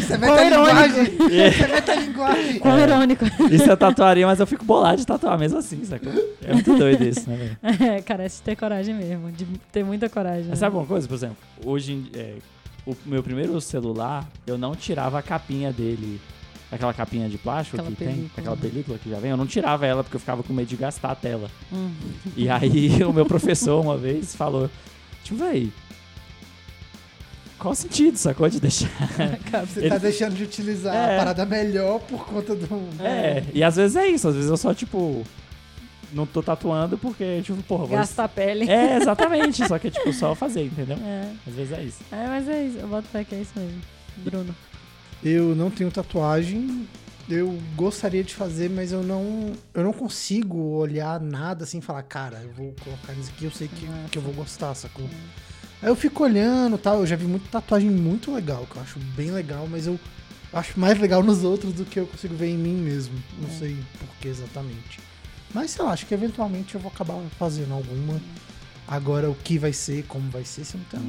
[0.00, 0.66] Você Quão mete a irônico.
[0.66, 1.04] linguagem.
[1.52, 2.58] Você mete a linguagem.
[2.58, 3.24] Quão irônico.
[3.50, 6.12] Isso eu tatuaria, mas eu fico bolado de tatuar mesmo assim, sacou?
[6.42, 7.56] É muito doido isso, né, velho?
[7.96, 9.30] É, carece de ter coragem mesmo.
[9.32, 10.46] De ter muita coragem.
[10.48, 11.36] Mas sabe uma coisa, por exemplo?
[11.64, 12.34] Hoje, em- é,
[12.86, 16.20] o meu primeiro celular, eu não tirava a capinha dele.
[16.70, 18.30] Aquela capinha de plástico Aquela que tem, película.
[18.38, 20.74] aquela película que já vem, eu não tirava ela porque eu ficava com medo de
[20.76, 21.48] gastar a tela.
[21.72, 21.92] Hum.
[22.36, 24.68] E aí o meu professor uma vez falou,
[25.22, 25.72] tipo, véi,
[27.66, 28.48] qual o sentido, sacou?
[28.48, 28.88] De deixar.
[29.66, 31.14] Você Ele- tá deixando de utilizar É.
[31.14, 32.66] a parada melhor por conta do.
[33.02, 35.24] É, e às vezes é isso, às vezes eu só, tipo,
[36.12, 37.96] não tô tatuando porque, tipo, porra, vou...
[37.98, 38.70] Gasta a pele.
[38.70, 40.96] É, exatamente, só que, tipo, só fazer, entendeu?
[41.04, 41.32] É.
[41.46, 41.98] Às vezes é isso.
[42.12, 42.78] É, mas é isso.
[42.78, 43.80] Eu boto fé que é isso mesmo.
[44.18, 44.54] Bruno.
[45.24, 46.86] Eu não tenho tatuagem.
[47.28, 52.04] Eu gostaria de fazer, mas eu não, eu não consigo olhar nada assim e falar,
[52.04, 55.04] cara, eu vou colocar nisso aqui, eu sei que, que eu vou gostar, sacou?
[55.86, 58.98] Aí eu fico olhando tal, eu já vi muita tatuagem muito legal, que eu acho
[58.98, 59.96] bem legal, mas eu
[60.52, 63.14] acho mais legal nos outros do que eu consigo ver em mim mesmo.
[63.40, 64.98] Não sei por que exatamente.
[65.54, 68.20] Mas sei lá, acho que eventualmente eu vou acabar fazendo alguma.
[68.88, 71.02] Agora, o que vai ser, como vai ser, você não tem a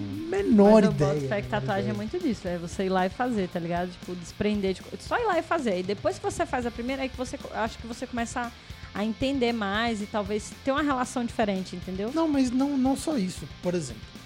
[0.43, 1.13] menor Mas eu ideia.
[1.15, 2.47] boto fé que menor tatuagem é muito disso.
[2.47, 3.89] É você ir lá e fazer, tá ligado?
[3.89, 4.83] Tipo, desprender de...
[4.99, 5.79] Só ir lá e fazer.
[5.79, 7.39] E depois que você faz a primeira, aí que você...
[7.51, 8.51] Acho que você começa a,
[8.93, 12.11] a entender mais e talvez ter uma relação diferente, entendeu?
[12.13, 13.47] Não, mas não, não só isso.
[13.63, 14.16] Por exemplo,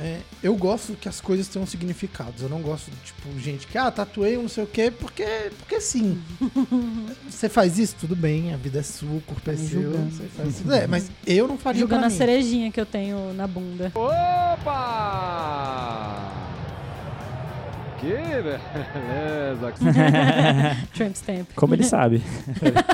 [0.00, 2.40] é, eu gosto que as coisas tenham significados.
[2.42, 5.78] Eu não gosto tipo, gente que, ah, tatuei um não sei o quê, porque, porque
[5.80, 6.20] sim.
[7.28, 9.82] você faz isso, tudo bem, a vida é sua, o corpo é me seu.
[9.82, 10.10] julgando.
[10.10, 10.72] Você faz isso.
[10.72, 12.16] É, mas eu não faria Jogando pra a mim.
[12.16, 13.92] cerejinha que eu tenho na bunda.
[13.94, 15.30] Opa!
[18.00, 18.60] Que beleza!
[20.94, 21.48] Tramp stamp.
[21.54, 22.22] Como ele sabe.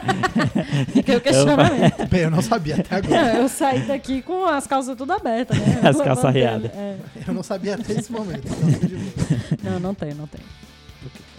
[0.92, 2.06] Fica o questionamento.
[2.08, 3.34] Bem, eu não sabia até agora.
[3.34, 5.80] Não, eu saí daqui com as calças tudo abertas, né?
[5.88, 6.70] As calças arriadas.
[6.74, 6.96] é.
[7.26, 8.46] Eu não sabia até esse momento.
[8.46, 9.62] então de.
[9.62, 10.40] Não, não tem, não tem.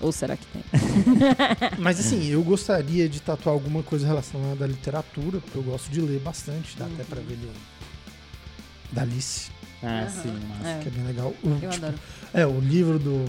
[0.02, 0.64] Ou será que tem?
[1.80, 6.00] Mas assim, eu gostaria de tatuar alguma coisa relacionada à literatura, porque eu gosto de
[6.00, 7.50] ler bastante, dá até pra ver do,
[8.92, 9.50] da Alice,
[9.84, 10.10] Ah, Aham.
[10.10, 10.68] sim, mas...
[10.68, 11.34] É, que é bem legal.
[11.44, 12.00] O, eu tipo, adoro.
[12.34, 13.26] É, o livro do.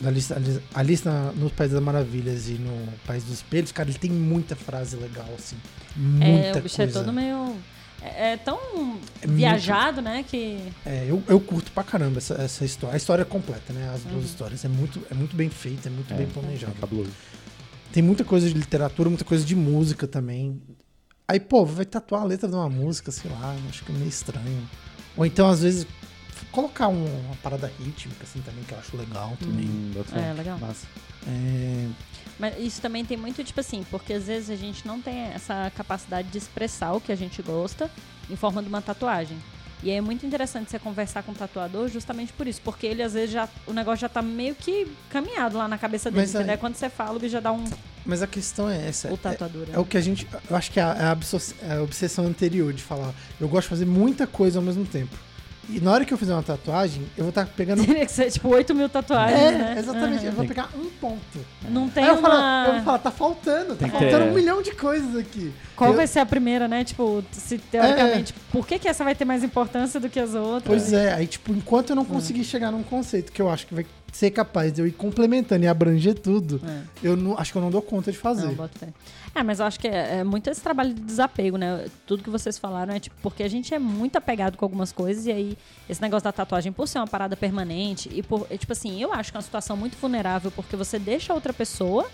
[0.00, 3.88] Da Alice, Alice, Alice na, no País das Maravilhas e no País dos Espelhos, cara,
[3.88, 5.56] ele tem muita frase legal, assim.
[5.94, 6.98] Muita É, o bicho coisa.
[6.98, 7.56] é todo meio.
[8.00, 8.58] É, é tão
[9.20, 10.24] É muito- viajado, né?
[10.28, 10.58] Que.
[10.84, 12.94] É, eu, eu curto pra caramba essa, essa história.
[12.94, 13.92] A história é completa, né?
[13.94, 14.12] As Uhum.
[14.12, 14.64] duas histórias.
[14.64, 16.72] É muito, é muito bem feita, é muito É, bem É planejado.
[16.80, 17.10] cabuloso.
[17.92, 20.60] Tem muita coisa de literatura, muita coisa de música também.
[21.28, 24.08] Aí, pô, vai tatuar a letra de uma música, sei lá, acho que é meio
[24.08, 24.68] estranho.
[25.16, 25.86] Ou então, às vezes,
[26.50, 29.66] colocar um- uma parada rítmica, assim, também, que eu acho legal também.
[29.66, 30.30] Hum, boto fé.
[30.30, 30.58] É, legal.
[30.58, 30.86] Massa.
[31.26, 31.86] É,
[32.38, 35.70] Mas isso também tem muito, tipo assim, porque às vezes a gente não tem essa
[35.76, 37.88] capacidade de expressar o que a gente gosta
[38.28, 39.36] em forma de uma tatuagem.
[39.82, 43.02] E aí é muito interessante você conversar com o tatuador justamente por isso, porque ele
[43.02, 43.48] às vezes já.
[43.66, 46.58] O negócio já tá meio que caminhado lá na cabeça dele, Mas aí- entendeu?
[46.58, 47.64] Quando você fala, o bicho já dá um.
[48.04, 49.08] Mas a questão é essa.
[49.08, 49.66] O é- tatuador.
[49.72, 50.26] É o que a gente.
[50.50, 51.16] Eu acho que é a, é a
[51.74, 53.12] é a obsessão anterior de falar.
[53.40, 55.16] Eu gosto de fazer muita coisa ao mesmo tempo.
[55.68, 57.86] E na hora que eu fizer uma tatuagem, eu vou estar pegando.
[57.86, 59.76] Teria que ser tipo 8 mil tatuagens, É, né?
[59.78, 60.18] exatamente.
[60.18, 60.26] Aham.
[60.26, 61.38] Eu vou pegar um ponto.
[61.70, 62.28] Não tem Aí eu, uma...
[62.28, 65.14] falo, eu vou falar, tá faltando, tá Tem que faltando ter- um milhão de coisas
[65.16, 65.52] aqui.
[65.76, 66.82] Qual Eu- vai ser a primeira, né?
[66.82, 70.64] Tipo, se teoricamente, por que, que essa vai ter mais importância do que as outras?
[70.66, 73.74] Pois é, aí tipo, enquanto eu não conseguir chegar num conceito que eu acho que
[73.74, 76.82] vai ser capaz de eu ir complementando e abranger tudo, É.
[77.02, 78.46] eu não, acho que eu não dou conta de fazer.
[78.46, 78.88] Não, boto fé.
[79.34, 81.86] É, mas eu acho que é, é muito esse trabalho de desapego, né?
[82.06, 85.24] Tudo que vocês falaram é tipo, porque a gente é muito apegado com algumas coisas
[85.26, 85.56] e aí
[85.88, 89.10] esse negócio da tatuagem, por ser uma parada permanente e por, é, tipo assim, eu
[89.12, 92.06] acho que é uma situação muito vulnerável porque você deixa outra pessoa,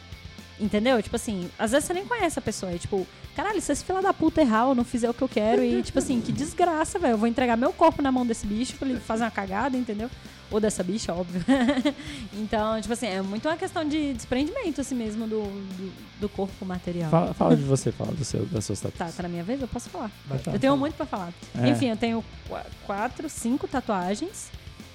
[0.60, 1.02] entendeu?
[1.02, 4.02] Tipo assim, às vezes você nem conhece a pessoa e tipo, caralho, se esse fila
[4.02, 6.98] da puta errar ou não fizer o que eu quero e tipo assim, que desgraça,
[6.98, 9.76] velho, eu vou entregar meu corpo na mão desse bicho pra ele fazer uma cagada,
[9.76, 10.10] entendeu?
[10.50, 11.44] Ou dessa bicha, óbvio.
[12.32, 16.64] então, tipo assim, é muito uma questão de desprendimento, assim mesmo, do, do, do corpo
[16.64, 17.10] material.
[17.10, 19.16] Fala, fala de você, fala do seu, das suas Tá, tatuagens.
[19.16, 19.60] tá na minha vez?
[19.60, 20.10] Eu posso falar.
[20.26, 20.76] Tá, eu tenho fala.
[20.76, 21.32] muito pra falar.
[21.62, 21.68] É.
[21.68, 24.50] Enfim, eu tenho qu- quatro, cinco tatuagens.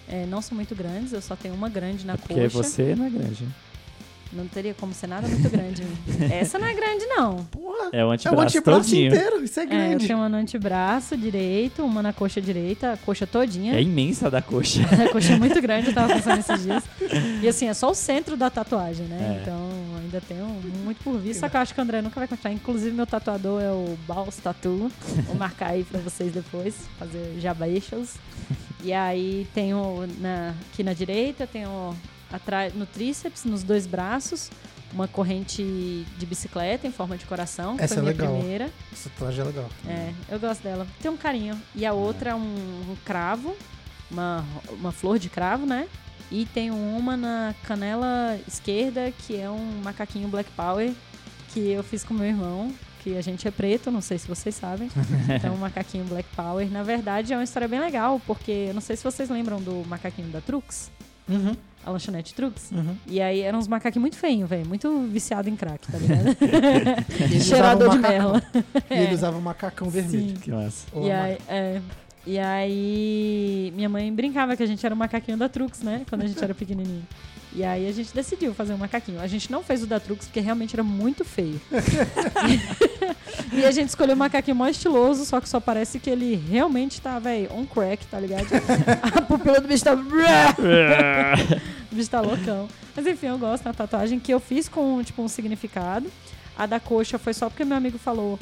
[0.08, 2.64] É, não são muito grandes, eu só tenho uma grande na É porque coxa.
[2.64, 3.44] você não é grande.
[3.44, 3.52] né?
[4.36, 5.84] Não teria como ser nada muito grande.
[6.32, 7.38] Essa não é grande, não.
[7.46, 9.14] Porra, É o é o antebraço, antebraço todinho.
[9.14, 10.08] inteiro, isso é É, eu grande.
[10.08, 13.76] tenho uma no antebraço direito, uma na coxa direita, a coxa todinha.
[13.76, 14.82] É imensa da coxa.
[15.04, 16.84] A coxa é muito grande, eu tava pensando esses dias.
[17.42, 19.38] E assim, é só o centro da tatuagem, né?
[19.38, 19.42] É.
[19.42, 19.70] Então
[20.02, 20.46] ainda tenho
[20.84, 21.34] muito por vir.
[21.36, 22.54] Só que eu acho que o André nunca vai continuar.
[22.54, 24.92] Inclusive, meu tatuador é o Baus Tattoo.
[25.26, 28.16] Vou marcar aí pra vocês depois, fazer jabaixos.
[28.84, 31.96] E aí tenho na, aqui na direita, tenho
[32.34, 34.50] atrás no tríceps, nos dois braços,
[34.92, 35.64] uma corrente
[36.18, 38.38] de bicicleta em forma de coração, Essa foi é a minha legal.
[38.38, 38.70] primeira.
[38.92, 39.70] Essa tatuagem é legal.
[39.88, 40.86] É, eu gosto dela.
[41.02, 41.60] Tem um carinho.
[41.76, 43.56] E a outra é um, um cravo,
[44.12, 45.88] uma, uma flor de cravo, né?
[46.32, 50.92] E tem uma na canela esquerda, que é um macaquinho Black Power,
[51.54, 54.56] que eu fiz com meu irmão, que a gente é preto, não sei se vocês
[54.56, 54.90] sabem.
[55.36, 56.70] Então, um macaquinho Black Power.
[56.72, 59.84] Na verdade, é uma história bem legal, porque eu não sei se vocês lembram do
[59.88, 60.92] macaquinho da Trux,
[61.28, 62.72] Uhum, a lanchonete Trux.
[62.72, 62.96] uhum.
[63.08, 64.66] E aí eram uns macaquinhos muito feinhos, velho.
[64.66, 66.36] Muito viciado em crack, tá ligado?
[67.44, 68.44] Cheirador um de merla.
[68.90, 70.40] E ele usava um macacão vermelho.
[70.40, 70.88] Que massa.
[70.96, 71.82] E aí, é,
[72.26, 76.04] e aí, minha mãe brincava que a gente era o macaquinho da Trux, né?
[76.10, 77.04] Quando a gente era pequenininho.
[77.56, 79.22] E aí a gente decidiu fazer um macaquinho.
[79.22, 81.62] A gente não fez o da Trux porque realmente era muito feio.
[83.54, 87.00] e a gente escolheu o macaquinho mais estiloso, só que só parece que ele realmente
[87.00, 88.48] tá, velho, on crack, tá ligado?
[89.16, 89.96] A pupila do bicho tá...
[91.94, 92.68] o bicho tá loucão.
[92.96, 96.12] Mas enfim, eu gosto da tatuagem que eu fiz com, tipo, um significado.
[96.58, 98.38] A da coxa foi só porque meu amigo falou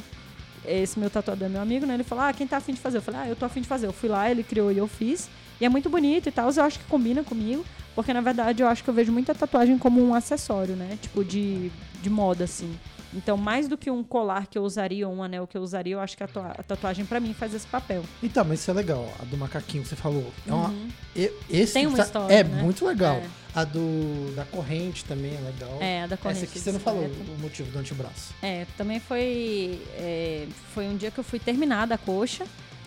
[0.64, 1.94] esse meu tatuador é meu amigo, né?
[1.94, 2.98] Ele falou, ah, quem tá afim de fazer?
[2.98, 3.86] Eu falei, ah, eu tô afim de fazer.
[3.86, 5.28] Eu fui lá, ele criou e eu fiz.
[5.60, 7.64] E é muito bonito e tal, eu acho que combina comigo.
[7.94, 10.98] Porque, na verdade, eu acho que eu vejo muita tatuagem como um acessório, né?
[11.00, 12.72] Tipo, de, de moda, assim.
[13.14, 15.94] Então, mais do que um colar que eu usaria ou um anel que eu usaria,
[15.94, 16.26] eu acho que a,
[16.58, 18.02] a tatuagem, pra mim, faz esse papel.
[18.22, 19.06] Então, mas isso é legal.
[19.20, 20.32] A do macaquinho que você falou.
[20.46, 20.74] É uma,
[21.14, 21.82] e- esse Uhum.
[21.82, 22.62] Tem uma tá- história, É né?
[22.62, 23.16] muito legal.
[23.16, 23.26] É.
[23.54, 25.76] A do da corrente também é legal.
[25.78, 28.32] É, a da corrente Essa aqui você não de falou o motivo do antebraço.
[28.40, 29.78] É, também foi.
[29.98, 32.46] é, foi um dia que eu fui terminar da coxa.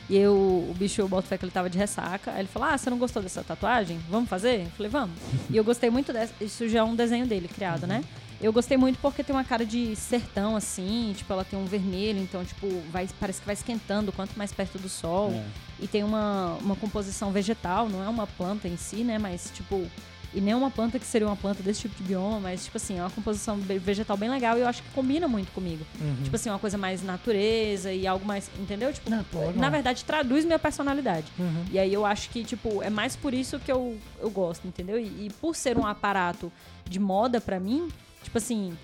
[0.10, 2.32] E eu, o bicho, eu boto fé que ele tava de ressaca.
[2.32, 4.00] Aí ele falou: Ah, você não gostou dessa tatuagem?
[4.10, 4.62] Vamos fazer?
[4.62, 5.16] Eu falei, vamos.
[5.52, 6.34] e eu gostei muito dessa.
[6.42, 8.04] Isso já é um desenho dele criado, né?
[8.42, 12.20] Eu gostei muito porque tem uma cara de sertão, assim, tipo, ela tem um vermelho,
[12.20, 15.32] então, tipo, vai, parece que vai esquentando quanto mais perto do sol.
[15.32, 15.46] É.
[15.80, 19.18] E tem uma, uma composição vegetal, não é uma planta em si, né?
[19.18, 19.90] Mas, tipo,
[20.36, 23.00] e nem uma planta que seria uma planta desse tipo de bioma, mas, tipo assim,
[23.00, 25.86] é uma composição vegetal bem legal e eu acho que combina muito comigo.
[26.24, 28.92] Tipo assim, uma coisa mais natureza e algo mais, entendeu?
[28.92, 31.28] Tipo, Não, pô, na verdade, traduz minha personalidade.
[31.40, 31.64] Uhum.
[31.72, 35.00] E aí eu acho que, tipo, é mais por isso que eu, eu gosto, entendeu?
[35.00, 36.52] E, e por ser um aparato
[36.84, 37.88] de moda pra mim,
[38.26, 38.78] tipo assim,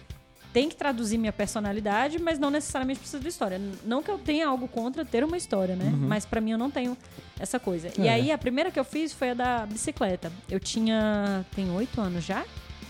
[0.54, 3.60] tem que traduzir minha personalidade, mas não necessariamente precisa de história.
[3.86, 5.91] Não que eu tenha algo contra ter uma história, né?
[5.93, 6.97] Mas pra mim eu não tenho
[7.39, 7.89] essa coisa.
[7.97, 8.13] E É.
[8.13, 10.32] aí a primeira que eu fiz foi a da bicicleta.
[10.49, 11.45] Eu tinha.
[11.56, 12.43] Tem oito anos já?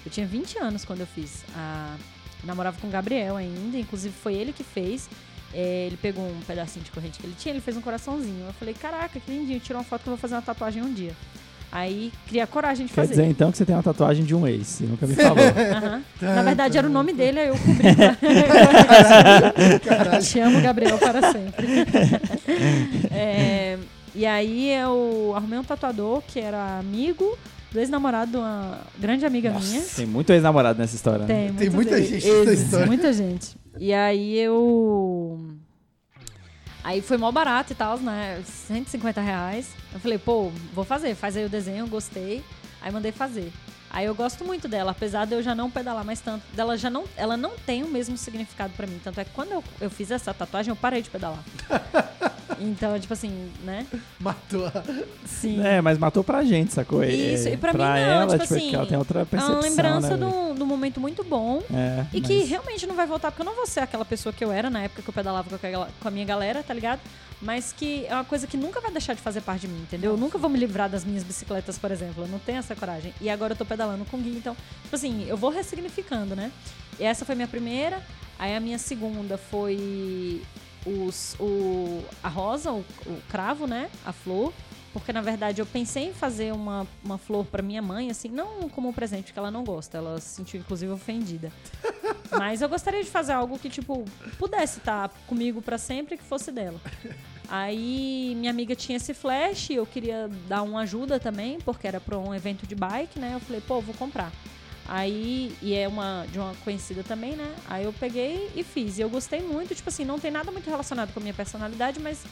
[0.06, 1.44] Eu tinha 20 anos quando eu fiz.
[1.56, 1.96] A,
[2.42, 5.08] eu namorava com o Gabriel ainda, inclusive foi ele que fez.
[5.54, 8.46] É, ele pegou um pedacinho de corrente que ele tinha, ele fez um coraçãozinho.
[8.48, 10.92] Eu falei, caraca, que lindinho, tirou uma foto que eu vou fazer uma tatuagem um
[10.92, 11.14] dia.
[11.72, 13.12] Aí criei a coragem de Quer fazer.
[13.14, 15.38] dizer então que você tem uma tatuagem de um ex, você nunca me falou.
[16.22, 17.96] Na verdade, era o nome dele, aí eu cobri.
[19.88, 20.22] Caralho.
[20.24, 21.68] Te amo, Gabriel, para sempre.
[23.14, 23.78] É,
[24.14, 27.38] e aí eu arrumei um tatuador que era amigo
[27.72, 29.82] do ex-namorado de uma grande amiga minha.
[29.96, 31.28] tem muito ex-namorado nessa história, né?
[31.28, 32.86] Tem, Tem muitos muita gente nessa história.
[32.86, 33.56] Muita gente.
[33.80, 35.40] E aí eu.
[36.84, 38.42] Aí foi mó barato e tal, né?
[38.46, 39.70] 150 reais.
[39.94, 41.16] Eu falei, pô, vou fazer.
[41.16, 42.44] Faz aí o desenho, gostei.
[42.82, 43.52] Aí mandei fazer.
[43.94, 46.44] Aí eu gosto muito dela, apesar de eu já não pedalar mais tanto.
[46.54, 49.00] Dela já não, ela não tem o mesmo significado pra mim.
[49.04, 51.44] Tanto é que quando eu, eu fiz essa tatuagem, eu parei de pedalar.
[52.62, 53.86] Então, tipo assim, né?
[54.20, 54.72] Matou a...
[55.26, 55.62] Sim.
[55.66, 57.04] É, mas matou pra gente, sacou?
[57.04, 59.56] Isso, e pra mim não, ela, tipo tipo, assim, que ela tem outra É percepção,
[59.56, 61.62] uma lembrança né, um, de um momento muito bom.
[61.74, 64.32] É, E que mas- realmente não vai voltar, porque eu não vou ser aquela pessoa
[64.32, 66.74] que eu era na época que eu pedalava com, aquela, com a minha galera, tá
[66.74, 67.00] ligado?
[67.42, 70.12] Mas que é uma coisa que nunca vai deixar de fazer parte de mim, entendeu?
[70.12, 72.24] Eu nunca vou me livrar das minhas bicicletas, por exemplo.
[72.24, 73.12] Eu não tenho essa coragem.
[73.20, 76.52] E agora eu tô pedalando com o Gui, então, tipo assim, eu vou ressignificando, né?
[77.00, 78.00] E essa foi minha primeira.
[78.38, 80.42] Aí a minha segunda foi
[80.86, 83.90] os, o, a rosa, o, o cravo, né?
[84.06, 84.54] A flor.
[84.94, 88.68] Porque, na verdade, eu pensei em fazer uma, uma flor pra minha mãe, assim, não
[88.68, 89.98] como um presente, porque ela não gosta.
[89.98, 91.52] Ela se sentiu, inclusive, ofendida.
[92.38, 94.04] Mas eu gostaria de fazer algo que, tipo,
[94.38, 96.80] pudesse estar comigo pra sempre que fosse dela.
[97.48, 102.18] Aí minha amiga tinha esse flash, eu queria dar uma ajuda também, porque era pra
[102.18, 103.32] um evento de bike, né?
[103.34, 104.32] Eu falei, pô, vou comprar.
[104.88, 107.56] Aí, e é uma de uma conhecida também, né?
[107.70, 108.98] Aí eu peguei e fiz.
[108.98, 112.00] E eu gostei muito, tipo assim, não tem nada muito relacionado com a minha personalidade,
[112.00, 112.24] mas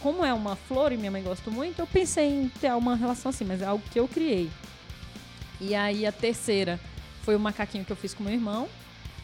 [0.00, 3.30] como é uma flor e minha mãe gosta muito, eu pensei em ter uma relação
[3.30, 4.50] assim, mas é algo que eu criei.
[5.60, 6.80] E aí a terceira
[7.22, 8.68] foi o macaquinho que eu fiz com meu irmão.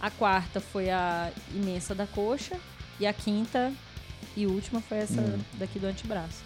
[0.00, 2.56] A quarta foi a imensa da coxa.
[3.00, 3.72] E a quinta
[4.36, 6.42] e última foi essa daqui do antebraço.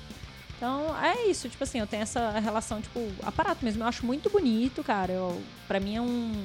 [0.61, 1.49] Então, é isso.
[1.49, 3.83] Tipo assim, eu tenho essa relação, tipo, aparato mesmo.
[3.83, 5.11] Eu acho muito bonito, cara.
[5.11, 6.45] Eu, pra mim é um...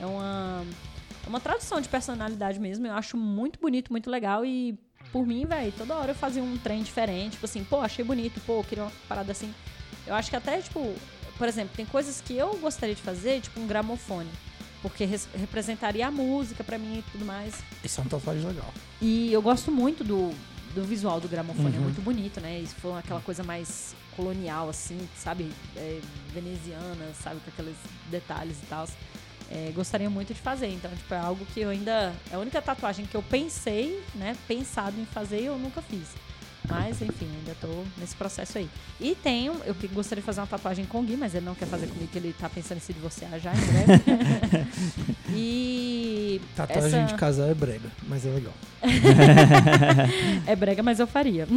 [0.00, 0.64] É uma...
[1.26, 2.86] É uma tradução de personalidade mesmo.
[2.86, 4.46] Eu acho muito bonito, muito legal.
[4.46, 4.78] E
[5.10, 7.32] por mim, velho, toda hora eu fazia um trem diferente.
[7.32, 8.40] Tipo assim, pô, achei bonito.
[8.46, 9.52] Pô, queria uma parada assim.
[10.06, 10.94] Eu acho que até, tipo...
[11.36, 14.30] Por exemplo, tem coisas que eu gostaria de fazer, tipo um gramofone.
[14.80, 17.54] Porque res- representaria a música pra mim e tudo mais.
[17.82, 18.72] Isso é uma tatuagem legal.
[19.00, 20.32] E eu gosto muito do,
[20.74, 21.84] do visual do gramofone, é Uhum.
[21.84, 22.58] muito bonito, né?
[22.58, 25.50] Isso foi aquela coisa mais colonial, assim, sabe?
[25.76, 26.00] É,
[26.32, 27.40] veneziana, sabe?
[27.40, 27.76] Com aqueles
[28.10, 28.88] detalhes e tal.
[29.50, 30.68] É, gostaria muito de fazer.
[30.68, 32.14] Então, tipo, é algo que eu ainda.
[32.30, 34.34] É a única tatuagem que eu pensei, né?
[34.48, 36.08] Pensado em fazer e eu nunca fiz.
[36.68, 38.68] Mas, enfim, ainda tô nesse processo aí.
[39.00, 41.66] E tenho, eu gostaria de fazer uma tatuagem com o Gui, mas ele não quer
[41.66, 44.66] fazer comigo, que ele tá pensando em se divorciar já em breve.
[45.34, 46.40] e.
[46.56, 48.54] Tatuagem essa- de casal é brega, mas é legal.
[50.46, 51.46] É brega, mas eu faria.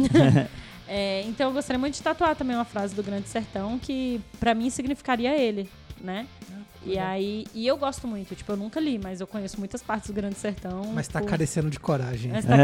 [0.88, 4.54] É, então eu gostaria muito de tatuar também uma frase do Grande Sertão que pra
[4.54, 5.68] mim significaria ele,
[6.00, 6.26] né?
[6.84, 10.08] E aí, e eu gosto muito, tipo, eu nunca li, mas eu conheço muitas partes
[10.08, 10.84] do Grande Sertão.
[10.94, 12.30] Mas tá por- carecendo de coragem.
[12.30, 12.54] Mas tá-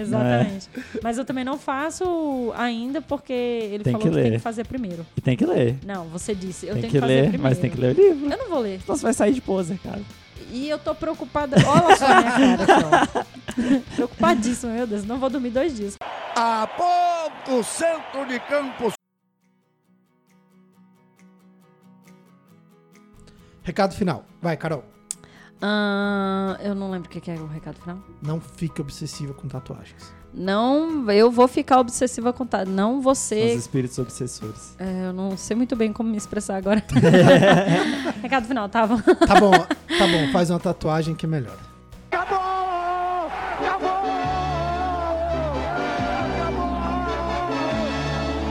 [0.00, 0.68] Exatamente.
[1.02, 4.36] Mas eu também não faço ainda porque ele Tem falou que que, tem ler.
[4.36, 5.04] que fazer primeiro.
[5.16, 5.76] E tem que ler.
[5.84, 7.42] Não, você disse, eu tem tenho que que fazer ler, primeiro.
[7.42, 8.30] mas tem que ler o livro.
[8.30, 8.78] Eu não vou ler.
[8.82, 10.00] Então você vai sair de poser, cara.
[10.52, 11.56] E eu tô preocupada.
[11.66, 13.94] Olha só a minha cara aqui, ó.
[13.96, 15.04] Preocupadíssima, meu Deus.
[15.04, 15.96] Não vou dormir dois dias.
[16.36, 18.92] A ponto, centro de campo.
[23.62, 24.24] Recado final.
[24.40, 24.84] Vai, Carol.
[25.60, 27.98] Ah, eu não lembro o que que é o recado final.
[28.20, 30.12] Não fique obsessiva com tatuagens.
[30.34, 32.64] Não, eu vou ficar obsessiva com tá.
[32.64, 33.54] Não Os você.
[33.54, 34.74] espíritos obsessores.
[34.78, 36.82] É, eu não sei muito bem como me expressar agora.
[38.20, 39.00] recado final, tava.
[39.02, 40.32] Tá bom, tá bom.
[40.32, 41.71] Faz uma tatuagem que melhora.